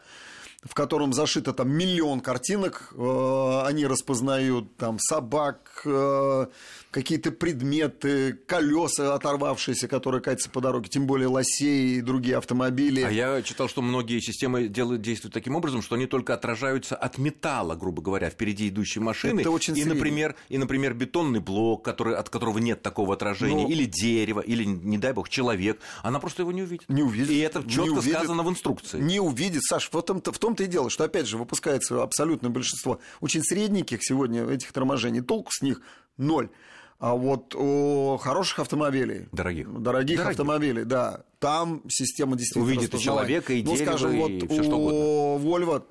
в 0.64 0.74
котором 0.74 1.14
зашито 1.14 1.54
там 1.54 1.72
миллион 1.72 2.20
картинок, 2.20 2.94
э, 2.94 3.62
они 3.66 3.86
распознают 3.86 4.76
там 4.76 5.00
собак, 5.00 5.84
э, 5.86 6.48
какие-то 6.92 7.32
предметы, 7.32 8.34
колеса 8.46 9.16
оторвавшиеся, 9.16 9.88
которые 9.88 10.22
катятся 10.22 10.50
по 10.50 10.60
дороге, 10.60 10.90
тем 10.90 11.08
более 11.08 11.28
лосей 11.28 11.98
и 11.98 12.02
другие 12.02 12.38
автомобили. 12.38 13.02
А 13.02 13.12
я 13.12 13.42
читал, 13.42 13.70
что 13.70 13.82
многие 13.82 14.20
системы 14.20 14.68
делают, 14.68 15.02
действуют 15.02 15.34
таким 15.34 15.56
образом, 15.56 15.82
что 15.82 15.96
они 15.96 16.08
только 16.08 16.34
отражаются 16.34 16.96
от 16.96 17.18
металла, 17.18 17.76
грубо 17.76 18.02
говоря, 18.02 18.30
впереди 18.30 18.68
идущей 18.68 19.02
машины. 19.02 19.40
Это 19.40 19.52
очень 19.52 19.78
и, 19.78 19.86
например, 19.86 20.36
и, 20.50 20.58
например, 20.58 20.94
бетонный 20.94 21.40
блок, 21.40 21.86
который, 21.86 22.16
от 22.16 22.30
которого 22.30 22.58
нет 22.58 22.82
такого 22.82 23.14
отражения, 23.14 23.64
ну, 23.64 23.70
или 23.70 23.86
дерево, 23.86 24.42
или, 24.42 24.66
не 24.66 24.98
дай 24.98 25.14
бог, 25.14 25.30
человек, 25.30 25.80
она 26.04 26.20
просто 26.20 26.42
его 26.42 26.52
не 26.52 26.64
увидит. 26.64 26.90
Не 26.90 27.04
увидит. 27.04 27.30
И 27.30 27.38
это 27.40 27.64
четко 27.70 28.02
сказано 28.02 28.44
в 28.44 28.50
инструкции. 28.50 29.00
Не 29.00 29.22
увидит, 29.22 29.64
Саш, 29.64 29.90
в 29.90 30.02
том-то, 30.02 30.34
в 30.34 30.40
том-то 30.50 30.64
и 30.64 30.68
дело, 30.68 30.90
что, 30.90 31.04
опять 31.04 31.28
же, 31.28 31.38
выпускается 31.38 32.02
абсолютное 32.02 32.50
большинство 32.50 33.00
очень 33.22 33.44
средненьких 33.44 34.00
сегодня 34.02 34.46
этих 34.50 34.72
торможений, 34.72 35.22
толку 35.22 35.52
с 35.52 35.62
них 35.62 35.82
ноль. 36.18 36.50
А 36.98 37.14
вот 37.14 37.56
у 37.56 38.18
хороших 38.18 38.60
автомобилей, 38.60 39.28
дорогих, 39.32 39.72
дорогих, 39.72 40.18
дорогих. 40.18 40.26
автомобилей, 40.26 40.84
да, 40.84 41.24
там 41.40 41.84
система 41.88 42.36
действительно 42.36 42.66
увидит 42.66 42.94
и 42.94 43.00
человека, 43.00 43.54
и 43.54 43.64
ну, 43.64 43.76
дерево, 43.76 43.92
скажем, 43.92 44.18
вот 44.18 44.32
и 44.32 44.48
все 44.48 44.64
что 44.64 44.76
угодно. 44.76 45.48
Volvo 45.48 45.84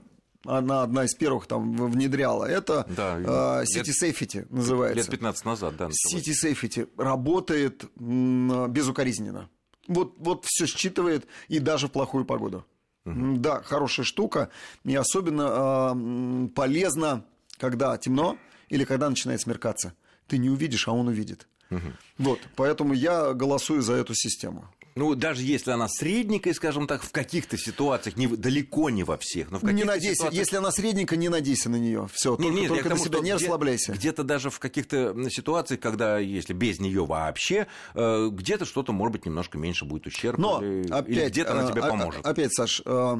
она 0.45 0.83
одна 0.83 1.05
из 1.05 1.15
первых 1.15 1.47
там 1.47 1.91
внедряла. 1.91 2.45
Это 2.45 2.87
да, 2.89 3.19
uh, 3.19 3.65
City 3.65 3.93
Safety 4.03 4.47
называется. 4.51 4.99
Лет 4.99 5.11
15 5.11 5.45
назад, 5.45 5.77
да. 5.77 5.87
City 5.87 6.33
Safety 6.45 6.89
работает 6.97 7.85
безукоризненно. 7.97 9.49
Вот, 9.87 10.15
вот 10.19 10.45
все 10.45 10.67
считывает 10.67 11.27
и 11.49 11.59
даже 11.59 11.89
в 11.89 11.91
плохую 11.91 12.27
погоду. 12.27 12.67
Угу. 13.11 13.37
Да, 13.39 13.63
хорошая 13.63 14.05
штука. 14.05 14.51
И 14.85 14.95
особенно 14.95 15.95
э, 15.95 16.49
полезно, 16.55 17.25
когда 17.59 17.97
темно 17.99 18.39
или 18.69 18.85
когда 18.85 19.09
начинает 19.09 19.41
смеркаться 19.41 19.95
ты 20.29 20.39
не 20.39 20.51
увидишь, 20.51 20.87
а 20.87 20.93
он 20.93 21.09
увидит. 21.09 21.49
Угу. 21.71 21.93
Вот, 22.19 22.41
поэтому 22.55 22.95
я 22.95 23.33
голосую 23.33 23.83
за 23.83 23.95
эту 23.95 24.15
систему. 24.15 24.71
Ну, 24.99 25.15
даже 25.15 25.45
если 25.45 25.71
она 25.71 25.87
средненькая, 25.89 26.53
скажем 26.55 26.89
так, 26.89 27.05
в 27.05 27.13
каких-то 27.13 27.57
ситуациях, 27.57 28.17
не, 28.17 28.27
далеко 28.27 28.91
не 28.91 29.05
во 29.05 29.17
всех, 29.17 29.53
но 29.53 29.59
в 29.59 29.61
каких-то 29.61 29.77
Не 29.77 29.85
надейся, 29.85 30.15
ситуациях... 30.15 30.45
если 30.45 30.57
она 30.57 30.73
средненькая, 30.73 31.17
не 31.17 31.29
надейся 31.29 31.71
на 31.71 31.77
нее. 31.77 32.09
Все, 32.13 32.37
не, 32.37 32.49
только, 32.49 32.59
нет, 32.59 32.69
только 32.69 32.89
на 32.89 32.95
тому, 32.97 33.05
себя 33.05 33.21
не 33.21 33.33
расслабляйся. 33.33 33.93
Где-то 33.93 34.25
даже 34.25 34.51
в 34.51 34.59
каких-то 34.59 35.15
ситуациях, 35.31 35.79
когда, 35.79 36.19
если 36.19 36.53
без 36.53 36.81
нее 36.81 37.07
вообще, 37.07 37.69
э, 37.95 38.29
где-то 38.33 38.65
что-то, 38.65 38.93
может 38.93 39.13
быть, 39.13 39.27
немножко 39.27 39.57
меньше 39.57 39.85
будет 39.85 40.09
ущерб, 40.09 40.37
но 40.37 40.61
или, 40.61 40.91
опять, 40.91 41.09
или 41.09 41.29
где-то 41.29 41.53
она 41.53 41.71
тебе 41.71 41.83
а, 41.83 41.89
поможет. 41.91 42.27
Опять, 42.27 42.53
Саш, 42.53 42.83
э, 42.85 43.17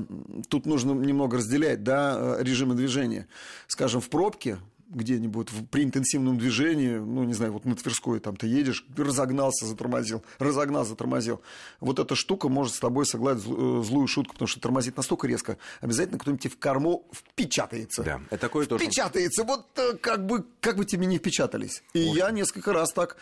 тут 0.49 0.67
нужно 0.67 0.91
немного 0.93 1.37
разделять 1.37 1.85
да, 1.85 2.39
режимы 2.41 2.75
движения. 2.75 3.29
Скажем, 3.69 4.01
в 4.01 4.09
пробке 4.09 4.59
где-нибудь 4.89 5.49
при 5.71 5.85
интенсивном 5.85 6.39
движении, 6.39 6.97
ну, 6.97 7.25
не 7.25 7.35
знаю, 7.35 7.53
вот 7.53 7.65
на 7.65 7.77
Тверской 7.77 8.21
там 8.21 8.37
ты 8.37 8.47
едешь, 8.47 8.87
разогнался, 8.97 9.67
затормозил, 9.67 10.23
разогнал, 10.39 10.85
затормозил. 10.85 11.43
Вот 11.81 11.99
эта 11.99 12.15
штука 12.15 12.49
может 12.49 12.75
с 12.75 12.79
тобой 12.79 13.05
сыграть 13.07 13.39
э, 13.39 13.83
злую 13.85 14.07
шутку, 14.07 14.33
потому 14.33 14.49
что 14.49 14.61
тормозит 14.61 14.97
настолько 14.97 15.27
резко, 15.27 15.59
обязательно 15.81 16.19
кто-нибудь 16.19 16.43
тебе 16.43 16.55
в 16.55 16.59
корму 16.59 17.07
впечатается. 17.13 18.03
Да, 18.03 18.21
это 18.31 18.41
такое 18.41 18.67
тоже. 18.67 18.85
Впечатается, 18.85 19.45
вот 19.45 19.67
э, 19.77 19.95
как 20.01 20.27
бы, 20.27 20.45
как 20.61 20.77
бы 20.77 20.85
тебе 20.85 21.07
не 21.07 21.19
впечатались. 21.19 21.83
И 21.93 22.05
Ой. 22.05 22.17
я 22.17 22.31
несколько 22.31 22.73
раз 22.73 22.93
так 22.93 23.17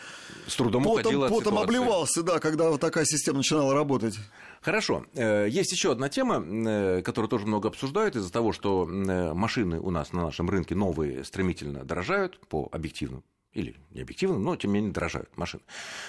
с 0.47 0.55
трудом 0.55 0.83
потом, 0.83 1.29
потом 1.29 1.57
обливался, 1.59 2.23
да, 2.23 2.39
когда 2.39 2.69
вот 2.69 2.79
такая 2.79 3.05
система 3.05 3.39
начинала 3.39 3.73
работать. 3.73 4.17
Хорошо. 4.61 5.05
Э, 5.13 5.47
есть 5.49 5.71
еще 5.71 5.91
одна 5.91 6.09
тема, 6.09 6.43
э, 6.43 7.01
которую 7.01 7.29
тоже 7.29 7.45
много 7.45 7.69
обсуждают 7.69 8.15
из-за 8.15 8.31
того, 8.31 8.51
что 8.51 8.87
э, 8.89 9.33
машины 9.33 9.79
у 9.79 9.91
нас 9.91 10.13
на 10.13 10.23
нашем 10.23 10.49
рынке 10.49 10.75
новые 10.75 11.23
стремительно 11.23 11.83
дорожают 11.83 12.39
по 12.47 12.69
объективным 12.71 13.23
или 13.53 13.75
не 13.91 14.01
объективно, 14.01 14.37
но 14.37 14.55
тем 14.55 14.71
не 14.71 14.79
менее 14.79 14.93
дорожают 14.93 15.35
машины. 15.35 15.63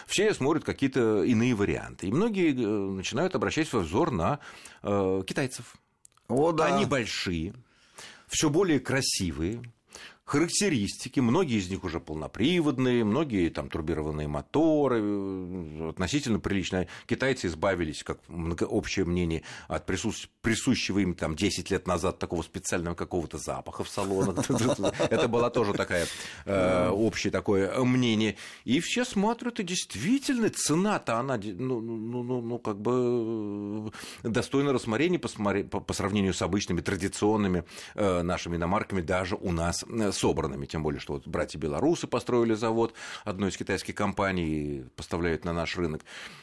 Все 0.06 0.34
смотрят 0.34 0.64
какие-то 0.64 1.22
иные 1.22 1.54
варианты. 1.54 2.08
И 2.08 2.12
многие 2.12 2.52
начинают 2.52 3.34
обращать 3.34 3.68
свой 3.68 3.84
взор 3.84 4.10
на 4.10 4.40
э, 4.82 5.22
китайцев. 5.26 5.76
О, 6.28 6.52
да. 6.52 6.66
Они 6.66 6.84
большие, 6.84 7.54
все 8.26 8.50
более 8.50 8.80
красивые, 8.80 9.62
характеристики. 10.28 11.20
Многие 11.20 11.58
из 11.58 11.70
них 11.70 11.84
уже 11.84 12.00
полноприводные, 12.00 13.02
многие 13.02 13.48
там 13.48 13.70
турбированные 13.70 14.28
моторы, 14.28 15.00
э, 15.02 15.88
относительно 15.88 16.38
приличные. 16.38 16.88
Китайцы 17.06 17.46
избавились, 17.46 18.02
как 18.02 18.18
общее 18.28 19.06
мнение, 19.06 19.42
от 19.68 19.86
присущего 19.86 20.98
им 20.98 21.14
там 21.14 21.34
10 21.34 21.70
лет 21.70 21.86
назад 21.86 22.18
такого 22.18 22.42
специального 22.42 22.94
какого-то 22.94 23.38
запаха 23.38 23.84
в 23.84 23.88
салонах. 23.88 24.50
Это 25.10 25.28
было 25.28 25.48
тоже 25.48 25.72
такое 25.72 26.06
э, 26.44 26.90
общее 26.90 27.30
такое 27.30 27.74
мнение. 27.82 28.36
И 28.64 28.80
все 28.80 29.06
смотрят, 29.06 29.60
и 29.60 29.62
действительно 29.62 30.50
цена-то 30.50 31.18
она, 31.18 31.38
ну, 31.42 31.80
ну, 31.80 32.22
ну, 32.22 32.40
ну 32.42 32.58
как 32.58 32.78
бы 32.78 33.90
э, 34.24 34.28
достойна 34.28 34.74
рассмотрения 34.74 35.18
по 35.18 35.94
сравнению 35.94 36.34
с 36.34 36.42
обычными 36.42 36.82
традиционными 36.82 37.64
нашими 37.94 38.56
иномарками 38.56 39.00
даже 39.00 39.34
у 39.36 39.52
нас 39.52 39.84
собранными, 40.18 40.66
тем 40.66 40.82
более, 40.82 41.00
что 41.00 41.14
вот 41.14 41.26
братья 41.26 41.58
белорусы 41.58 42.06
построили 42.06 42.54
завод 42.54 42.94
одной 43.24 43.50
из 43.50 43.56
китайских 43.56 43.94
компаний, 43.94 44.84
поставляют 44.96 45.44
на 45.44 45.52
наш 45.52 45.76
рынок. 45.76 46.02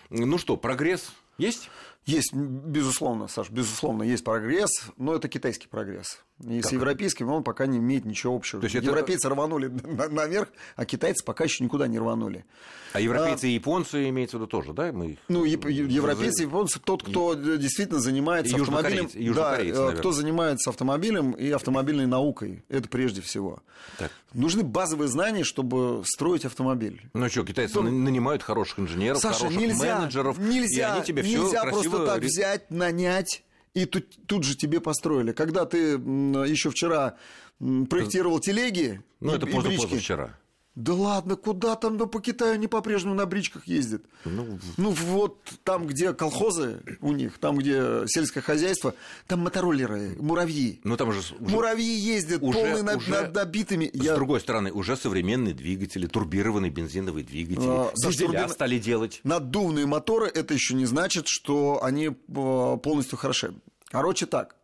Ну 0.10 0.38
что, 0.38 0.58
прогресс 0.58 1.12
есть? 1.38 1.70
Есть, 2.06 2.34
безусловно, 2.34 3.28
Саш, 3.28 3.50
безусловно, 3.50 4.04
есть 4.04 4.24
прогресс, 4.24 4.70
но 4.96 5.16
это 5.16 5.28
китайский 5.28 5.68
прогресс. 5.68 6.20
И 6.44 6.62
так. 6.62 6.70
с 6.70 6.74
европейским 6.74 7.30
он 7.30 7.44
пока 7.44 7.66
не 7.66 7.78
имеет 7.78 8.06
ничего 8.06 8.36
общего. 8.36 8.62
То 8.62 8.66
есть 8.66 8.76
Европейцы 8.76 9.28
это... 9.28 9.36
рванули 9.36 9.68
наверх, 10.12 10.50
а 10.76 10.86
китайцы 10.86 11.24
пока 11.26 11.46
еще 11.46 11.64
никуда 11.64 11.88
не 11.88 11.98
рванули. 11.98 12.46
А 12.94 13.00
европейцы 13.00 13.46
а... 13.46 13.48
и 13.48 13.52
японцы 13.54 14.10
имеется 14.10 14.38
в 14.38 14.42
виду 14.42 14.48
тоже, 14.48 14.74
да? 14.74 14.92
Мы... 14.92 15.18
Ну, 15.30 15.46
европейцы 15.46 16.44
и 16.44 16.46
японцы 16.46 16.80
тот, 16.80 17.04
кто 17.04 17.34
и... 17.34 17.58
действительно 17.58 18.00
занимается 18.00 18.56
автомобилем. 18.56 19.10
Да, 19.34 19.58
э, 19.60 19.96
кто 19.98 20.12
занимается 20.12 20.70
автомобилем 20.70 21.32
и 21.32 21.50
автомобильной 21.50 22.06
наукой. 22.06 22.64
Это 22.70 22.88
прежде 22.88 23.22
всего. 23.22 23.64
Так. 23.98 24.12
Нужны 24.34 24.64
базовые 24.64 25.08
знания, 25.08 25.44
чтобы 25.44 26.04
строить 26.06 26.46
автомобиль. 26.46 27.02
Ну 27.14 27.30
что, 27.30 27.46
китайцы 27.46 27.76
То... 27.76 27.84
нанимают 27.84 28.44
хороших 28.44 28.80
инженеров, 28.80 29.20
Саша, 29.20 29.40
хороших 29.40 29.60
нельзя, 29.60 30.00
менеджеров, 30.00 30.38
нельзя, 30.38 30.90
и 30.90 30.98
они 30.98 31.06
тебе 31.06 31.24
нельзя 31.24 31.72
все 31.72 31.95
просто 31.98 32.14
так 32.14 32.24
взять, 32.24 32.72
нанять 32.72 33.44
и 33.74 33.86
тут, 33.86 34.06
тут 34.26 34.44
же 34.44 34.56
тебе 34.56 34.80
построили. 34.80 35.34
Когда 35.34 35.66
ты 35.66 35.94
еще 35.96 36.70
вчера 36.72 37.18
проектировал 37.60 38.40
телеги 38.40 39.02
ну, 39.20 39.34
и, 39.34 39.36
это 39.36 39.48
позавчера. 39.48 40.38
Да 40.76 40.94
ладно, 40.94 41.38
куда 41.38 41.76
там, 41.78 41.98
да 41.98 42.06
по 42.06 42.20
Китаю 42.20 42.54
они 42.54 42.68
по-прежнему 42.68 43.16
на 43.16 43.26
бричках 43.26 43.66
ездят. 43.66 44.04
Ну, 44.26 44.60
ну 44.76 44.90
вот 44.90 45.40
там, 45.64 45.88
где 45.88 46.14
колхозы 46.14 46.82
у 47.00 47.14
них, 47.14 47.38
там, 47.38 47.58
где 47.58 48.04
сельское 48.08 48.42
хозяйство, 48.42 48.94
там 49.26 49.40
мотороллеры, 49.40 50.18
муравьи. 50.20 50.82
Ну 50.84 50.98
там 50.98 51.14
же 51.14 51.20
уже, 51.20 51.36
муравьи 51.40 51.96
ездят 51.96 52.44
уже, 52.44 52.60
полные 52.60 52.98
уже, 52.98 53.10
над, 53.10 53.34
набитыми. 53.34 53.90
С 53.94 54.04
Я... 54.04 54.16
другой 54.16 54.42
стороны, 54.42 54.74
уже 54.74 54.98
современные 54.98 55.54
двигатели, 55.54 56.08
турбированные 56.08 56.72
бензиновые 56.72 57.24
двигатели, 57.24 57.66
а, 57.66 57.92
дизеля 57.96 58.28
турбин... 58.28 58.50
стали 58.50 58.78
делать. 58.78 59.22
Наддувные 59.24 59.86
моторы, 59.86 60.28
это 60.28 60.54
еще 60.54 60.74
не 60.74 60.86
значит, 60.86 61.28
что 61.28 61.82
они 61.84 62.08
э, 62.08 62.12
полностью 62.28 63.18
хороши. 63.18 63.56
Короче 63.86 64.26
так, 64.26 64.58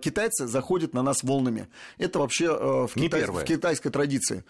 китайцы 0.00 0.46
заходят 0.46 0.94
на 0.94 1.02
нас 1.02 1.22
волнами. 1.22 1.68
Это 1.98 2.18
вообще 2.18 2.46
э, 2.46 2.86
в, 2.86 2.94
китай... 2.94 3.24
в 3.24 3.44
китайской 3.44 3.90
традиции. 3.90 4.44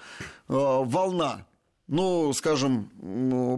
Э, 0.48 0.54
волна. 0.84 1.46
Ну, 1.86 2.32
скажем, 2.32 2.88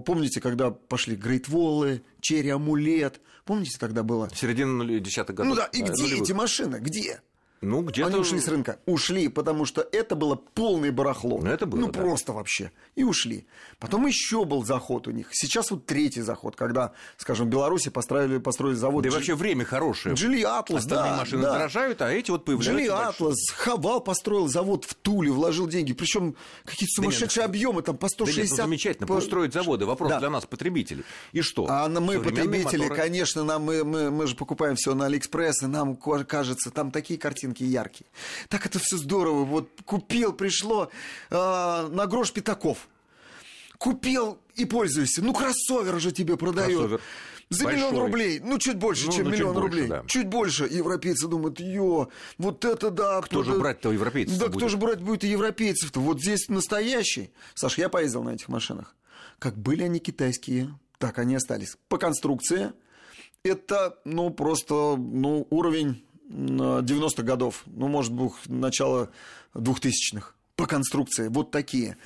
помните, 0.05 0.41
когда 0.41 0.71
пошли 0.71 1.15
Грейтволы, 1.15 2.03
Черри 2.21 2.51
Амулет? 2.51 3.21
Помните, 3.45 3.79
тогда 3.79 4.03
было? 4.03 4.29
Середина 4.35 4.85
десятых 4.99 5.37
годов. 5.37 5.51
Ну 5.51 5.57
да, 5.57 5.67
и 5.67 5.83
где 5.83 6.03
нулевых. 6.03 6.23
эти 6.23 6.33
машины? 6.33 6.79
Где? 6.81 7.21
Ну, 7.67 7.83
где-то... 7.83 8.09
Они 8.09 8.17
ушли 8.19 8.41
с 8.41 8.47
рынка. 8.47 8.79
Ушли, 8.87 9.29
потому 9.29 9.65
что 9.65 9.87
это 9.91 10.15
было 10.15 10.37
полное 10.37 10.93
барахло. 10.93 11.41
Ну, 11.43 11.51
это 11.51 11.67
было, 11.67 11.81
Ну, 11.81 11.91
да. 11.91 12.01
просто 12.01 12.33
вообще. 12.33 12.71
И 12.95 13.03
ушли. 13.03 13.45
Потом 13.81 14.07
еще 14.07 14.45
был 14.45 14.65
заход 14.65 15.09
у 15.09 15.11
них. 15.11 15.29
Сейчас 15.33 15.73
вот 15.73 15.85
третий 15.85 16.23
заход, 16.23 16.55
когда, 16.55 16.93
скажем, 17.17 17.47
в 17.47 17.51
Беларуси 17.51 17.91
построили, 17.91 18.39
построили 18.39 18.77
завод. 18.77 19.03
Да 19.03 19.09
и 19.09 19.13
вообще 19.13 19.35
время 19.35 19.65
хорошее. 19.65 20.15
Джили 20.15 20.43
Атлас, 20.43 20.85
Остальные 20.85 21.13
да, 21.13 21.17
машины 21.17 21.43
да. 21.43 21.53
дорожают, 21.55 22.03
а 22.03 22.11
эти 22.11 22.31
вот 22.31 22.45
появляются. 22.45 22.73
Джили 22.73 22.89
Атлас, 22.89 23.51
Хавал 23.57 24.01
построил 24.01 24.47
завод 24.47 24.85
в 24.85 24.95
Туле, 24.95 25.33
вложил 25.33 25.67
деньги. 25.67 25.93
Причем 25.93 26.37
какие-то 26.65 27.03
сумасшедшие 27.03 27.43
да 27.43 27.49
нет, 27.49 27.51
объемы, 27.51 27.83
там 27.83 27.97
по 27.97 28.09
160. 28.09 28.37
Да 28.37 28.43
нет, 28.43 28.51
ну, 28.51 28.57
замечательно, 28.57 29.07
по... 29.09 29.21
строить 29.21 29.53
заводы. 29.53 29.87
Вопрос 29.87 30.11
да. 30.11 30.21
для 30.21 30.31
нас, 30.31 30.47
потребителей. 30.47 31.05
И 31.33 31.41
что? 31.41 31.67
А 31.69 31.89
мы, 31.89 32.21
потребители, 32.21 32.85
моторы... 32.85 32.95
конечно, 32.95 33.43
нам, 33.43 33.65
мы, 33.65 33.85
мы, 33.85 34.11
мы 34.13 34.27
же 34.29 34.37
покупаем 34.37 34.77
все 34.77 34.95
на 34.95 35.07
Алиэкспресс, 35.07 35.65
и 35.65 35.67
нам 35.67 35.97
кажется, 35.97 36.71
там 36.71 36.93
такие 36.93 37.19
картинки 37.19 37.56
яркие. 37.65 38.07
Так 38.49 38.67
это 38.67 38.79
все 38.79 38.97
здорово. 38.97 39.45
Вот 39.45 39.71
купил, 39.85 40.33
пришло 40.33 40.91
э, 41.31 41.35
на 41.35 42.07
грош 42.07 42.33
пятаков. 42.33 42.89
Купил 43.79 44.39
и 44.55 44.65
пользуйся. 44.65 45.23
Ну, 45.23 45.35
кроссовер 45.35 46.01
же 46.01 46.13
тебе 46.13 46.37
продает. 46.37 46.79
Кроссовер. 46.79 47.01
За 47.49 47.63
Большой. 47.63 47.79
миллион 47.81 47.99
рублей, 47.99 48.41
ну 48.41 48.59
чуть 48.59 48.77
больше, 48.77 49.07
ну, 49.07 49.13
чем 49.13 49.25
ну, 49.27 49.31
миллион 49.31 49.55
чуть 49.55 49.63
рублей. 49.63 49.87
Больше, 49.87 50.03
да. 50.03 50.09
Чуть 50.09 50.27
больше. 50.27 50.65
Европейцы 50.65 51.29
думают, 51.29 51.61
ё, 51.61 52.09
вот 52.39 52.65
это 52.65 52.91
да. 52.91 53.21
Кто, 53.21 53.43
кто 53.43 53.43
же 53.45 53.59
брать-то 53.59 53.93
европейцев? 53.93 54.37
Да, 54.37 54.47
будет? 54.47 54.57
кто 54.57 54.69
же 54.69 54.77
брать 54.77 55.01
будет 55.01 55.23
и 55.23 55.29
европейцев-то? 55.29 56.01
Вот 56.01 56.21
здесь 56.21 56.49
настоящий. 56.49 57.31
Саш, 57.55 57.79
я 57.79 57.89
поездил 57.89 58.25
на 58.25 58.31
этих 58.31 58.49
машинах. 58.49 58.97
Как 59.39 59.57
были 59.57 59.85
они 59.85 60.01
китайские, 60.01 60.77
так 60.99 61.19
они 61.19 61.37
остались. 61.37 61.77
По 61.89 61.99
конструкции 61.99 62.73
это, 63.45 63.99
ну, 64.05 64.31
просто, 64.31 64.97
ну, 64.97 65.47
уровень 65.51 66.05
90-х 66.29 67.23
годов, 67.23 67.63
ну, 67.67 67.89
может 67.89 68.13
быть, 68.13 68.33
начало 68.47 69.11
2000-х, 69.55 70.33
по 70.57 70.67
конструкции, 70.67 71.29
вот 71.29 71.51
такие. 71.51 71.97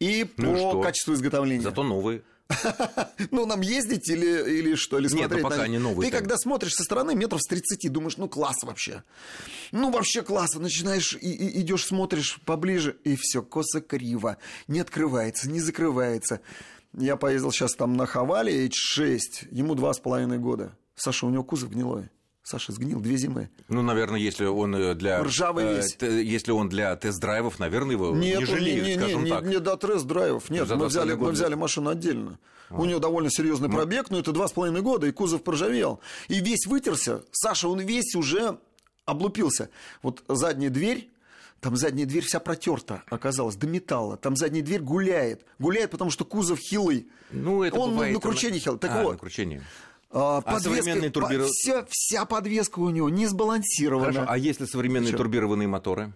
И 0.00 0.30
ну 0.36 0.72
по 0.72 0.80
и 0.80 0.82
качеству 0.82 1.14
изготовления. 1.14 1.62
Зато 1.62 1.82
новые. 1.82 2.22
Ну, 3.30 3.46
нам 3.46 3.60
ездить 3.60 4.08
или, 4.08 4.58
или 4.58 4.74
что, 4.74 4.98
или 4.98 5.08
смотреть? 5.08 5.30
Нет, 5.30 5.42
ну, 5.42 5.48
пока 5.48 5.66
не 5.66 5.78
новые. 5.78 6.10
Ты 6.10 6.16
когда 6.16 6.36
смотришь 6.36 6.74
со 6.74 6.84
стороны 6.84 7.14
метров 7.14 7.42
с 7.42 7.46
30, 7.46 7.90
думаешь, 7.90 8.16
ну, 8.18 8.28
класс 8.28 8.62
вообще. 8.62 9.02
Ну, 9.72 9.90
вообще 9.90 10.22
класс. 10.22 10.54
Начинаешь, 10.54 11.14
и, 11.14 11.30
и, 11.30 11.60
идешь, 11.60 11.86
смотришь 11.86 12.38
поближе, 12.44 12.96
и 13.04 13.16
все 13.16 13.42
косо 13.42 13.80
криво. 13.80 14.36
Не 14.68 14.80
открывается, 14.80 15.50
не 15.50 15.60
закрывается. 15.60 16.40
Я 16.96 17.16
поездил 17.16 17.52
сейчас 17.52 17.74
там 17.74 17.96
на 17.96 18.06
Хавале 18.06 18.66
H6, 18.68 19.48
ему 19.50 19.74
два 19.74 19.92
с 19.92 19.98
половиной 19.98 20.38
года. 20.38 20.76
Саша, 20.94 21.26
у 21.26 21.30
него 21.30 21.42
кузов 21.42 21.70
гнилой. 21.70 22.10
Саша 22.48 22.70
сгнил 22.70 23.00
две 23.00 23.16
зимы. 23.16 23.50
Ну, 23.66 23.82
наверное, 23.82 24.20
если 24.20 24.44
он 24.44 24.72
э, 24.76 24.94
для... 24.94 25.20
Ржавый 25.20 25.78
весь. 25.78 25.96
Э, 25.98 26.22
если 26.22 26.52
он 26.52 26.68
для 26.68 26.94
тест-драйвов, 26.94 27.58
наверное, 27.58 27.96
его 27.96 28.14
нет, 28.14 28.38
не 28.38 28.46
жалеют, 28.46 28.86
не, 28.86 28.94
не, 28.94 29.00
скажем 29.00 29.24
не, 29.24 29.30
так. 29.30 29.42
Не, 29.42 29.48
не 29.48 29.58
до 29.58 29.76
тест-драйвов, 29.76 30.48
нет. 30.48 30.70
Мы 30.70 30.86
взяли, 30.86 31.14
мы 31.14 31.32
взяли 31.32 31.54
машину 31.56 31.90
отдельно. 31.90 32.38
А. 32.70 32.76
У 32.76 32.84
нее 32.84 33.00
довольно 33.00 33.30
серьезный 33.32 33.68
ну. 33.68 33.74
пробег, 33.74 34.10
но 34.10 34.20
это 34.20 34.30
два 34.30 34.46
с 34.46 34.52
половиной 34.52 34.82
года, 34.82 35.08
и 35.08 35.10
кузов 35.10 35.42
проржавел. 35.42 35.98
И 36.28 36.38
весь 36.38 36.66
вытерся. 36.66 37.24
Саша, 37.32 37.66
он 37.66 37.80
весь 37.80 38.14
уже 38.14 38.58
облупился. 39.06 39.68
Вот 40.02 40.22
задняя 40.28 40.70
дверь 40.70 41.10
там 41.60 41.74
задняя 41.74 42.06
дверь 42.06 42.24
вся 42.24 42.38
протерта 42.38 43.02
оказалась 43.08 43.56
до 43.56 43.66
металла. 43.66 44.16
Там 44.16 44.36
задняя 44.36 44.62
дверь 44.62 44.82
гуляет. 44.82 45.44
Гуляет, 45.58 45.90
потому 45.90 46.10
что 46.10 46.24
кузов 46.24 46.58
хилый. 46.58 47.08
Ну, 47.30 47.62
это 47.62 47.76
Он 47.76 47.90
бывает, 47.90 48.14
на 48.14 48.20
кручении 48.20 48.58
хилый. 48.58 48.78
Так 48.78 48.90
а, 48.92 49.02
вот, 49.02 49.12
на 49.12 49.18
кручении. 49.18 49.62
А, 50.18 50.42
а 50.44 50.60
современные 50.60 51.10
турбированные... 51.10 51.52
Вся, 51.52 51.84
вся 51.90 52.24
подвеска 52.24 52.78
у 52.78 52.88
него 52.88 53.10
не 53.10 53.26
сбалансирована. 53.26 54.12
Хорошо, 54.12 54.26
а 54.30 54.38
если 54.38 54.64
современные 54.64 55.08
Что? 55.08 55.18
турбированные 55.18 55.68
моторы? 55.68 56.14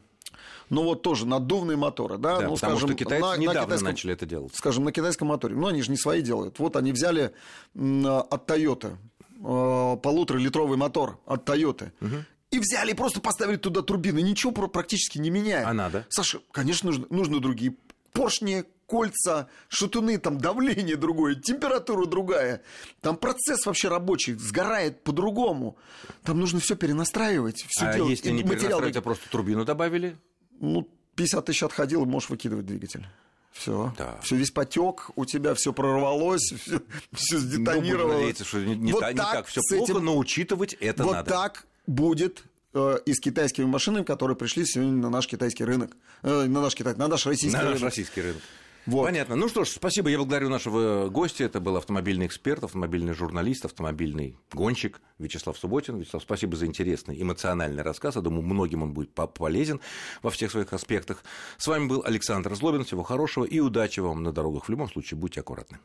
Ну 0.71 0.85
вот 0.85 1.03
тоже 1.03 1.27
наддувные 1.27 1.77
моторы, 1.77 2.17
да, 2.17 2.39
да 2.39 2.49
ну, 2.49 2.55
потому 2.55 2.57
скажем, 2.57 2.79
что 2.79 2.95
китайцы 2.95 3.27
на, 3.27 3.37
недавно 3.37 3.61
на 3.61 3.65
китайском, 3.65 3.89
начали 3.89 4.13
это 4.15 4.25
делать. 4.25 4.55
Скажем, 4.55 4.85
на 4.85 4.93
китайском 4.93 5.29
моторе. 5.29 5.55
Но 5.55 5.67
они 5.67 5.83
же 5.83 5.91
не 5.91 5.97
свои 5.99 6.23
делают. 6.23 6.59
Вот 6.59 6.77
они 6.77 6.93
взяли 6.93 7.33
от 7.75 8.51
Toyota 8.51 8.97
полуторалитровый 9.43 10.79
мотор 10.79 11.19
от 11.27 11.49
Toyota. 11.49 11.93
Угу. 12.01 12.15
И 12.53 12.59
взяли 12.59 12.93
и 12.93 12.95
просто 12.95 13.21
поставили 13.21 13.57
туда 13.57 13.83
турбины, 13.83 14.23
ничего 14.23 14.53
практически 14.53 15.19
не 15.19 15.31
меняя. 15.31 15.67
А 15.69 15.73
надо? 15.73 16.07
Саша, 16.09 16.41
конечно, 16.53 16.91
нужно, 16.91 17.07
нужно 17.11 17.41
другие 17.41 17.75
поршни, 18.13 18.65
кольца, 18.91 19.49
шатуны, 19.69 20.19
там 20.19 20.39
давление 20.39 20.97
другое, 20.97 21.37
температура 21.37 22.07
другая. 22.07 22.61
Там 23.01 23.17
процесс 23.17 23.65
вообще 23.67 23.89
рабочий, 23.89 24.35
сгорает 24.35 25.03
по-другому. 25.05 25.77
Там 26.25 26.41
нужно 26.41 26.59
все 26.59 26.75
перенастраивать, 26.75 27.65
все 27.69 27.87
а 27.87 27.95
делать. 27.95 28.11
если 28.11 28.31
не 28.31 28.43
перенастраивать, 28.43 28.97
а 28.97 29.03
просто 29.03 29.31
турбину 29.31 29.65
добавили? 29.65 30.17
Ну, 30.59 30.89
50 31.15 31.45
тысяч 31.45 31.63
отходил, 31.63 32.05
можешь 32.05 32.31
выкидывать 32.31 32.67
двигатель. 32.67 33.07
Все. 33.53 33.93
Да. 33.99 34.19
Все 34.23 34.37
весь 34.37 34.51
потек, 34.51 35.11
у 35.17 35.25
тебя 35.25 35.55
все 35.55 35.73
прорвалось, 35.73 36.53
все, 36.61 36.81
все 37.13 37.39
сдетонировало. 37.39 38.13
Ну, 38.13 38.19
надеяться, 38.19 38.45
что 38.45 38.59
не, 38.59 38.77
не, 38.77 38.93
вот 38.93 39.01
та, 39.01 39.13
не 39.13 39.19
так 39.19 39.33
так 39.33 39.47
все 39.47 39.61
плохо, 39.69 39.93
этим- 39.93 40.05
но 40.05 40.17
учитывать 40.17 40.73
это 40.75 41.05
вот 41.05 41.13
надо. 41.13 41.31
так 41.31 41.67
будет 41.87 42.45
э, 42.75 42.99
и 43.05 43.13
с 43.13 43.21
китайскими 43.21 43.65
машинами, 43.67 44.05
которые 44.05 44.37
пришли 44.37 44.65
сегодня 44.65 44.93
на 44.93 45.11
наш 45.11 45.27
китайский 45.27 45.65
рынок. 45.65 45.97
Э, 46.23 46.45
на 46.47 46.61
наш 46.61 46.75
китайский, 46.75 47.01
на 47.01 47.09
наш 47.09 47.27
российский 47.27 47.57
На 47.57 47.63
наш 47.65 47.73
рынок. 47.75 47.83
российский 47.83 48.21
рынок. 48.23 48.43
Вот. 48.87 49.05
Понятно. 49.05 49.37
Ну 49.37 49.49
что 49.49 49.65
ж, 49.65 49.69
спасибо. 49.69 50.09
Я 50.09 50.17
благодарю 50.17 50.49
нашего 50.49 51.09
гостя. 51.09 51.45
Это 51.45 51.61
был 51.61 51.77
автомобильный 51.77 52.27
эксперт, 52.27 52.65
автомобильный 52.65 53.13
журналист, 53.15 53.65
автомобильный 53.65 54.37
гонщик 54.53 55.01
Вячеслав 55.19 55.59
Субботин. 55.59 55.99
Вячеслав, 55.99 56.23
спасибо 56.23 56.57
за 56.57 56.67
интересный, 56.67 57.21
эмоциональный 57.21 57.83
рассказ. 57.83 58.17
Я 58.17 58.23
думаю, 58.23 58.43
многим 58.43 58.83
он 58.83 58.93
будет 58.93 59.13
по- 59.15 59.27
полезен 59.27 59.81
во 60.23 60.31
всех 60.31 60.51
своих 60.51 60.73
аспектах. 60.73 61.23
С 61.59 61.67
вами 61.67 61.87
был 61.87 62.03
Александр 62.05 62.55
Злобин. 62.55 62.85
Всего 62.85 63.03
хорошего 63.03 63.45
и 63.45 63.61
удачи 63.61 64.01
вам 64.01 64.23
на 64.23 64.33
дорогах. 64.33 64.65
В 64.65 64.69
любом 64.71 64.89
случае, 64.91 65.19
будьте 65.19 65.41
аккуратны. 65.41 65.79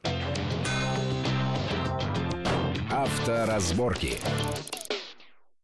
Авторазборки. 2.91 4.17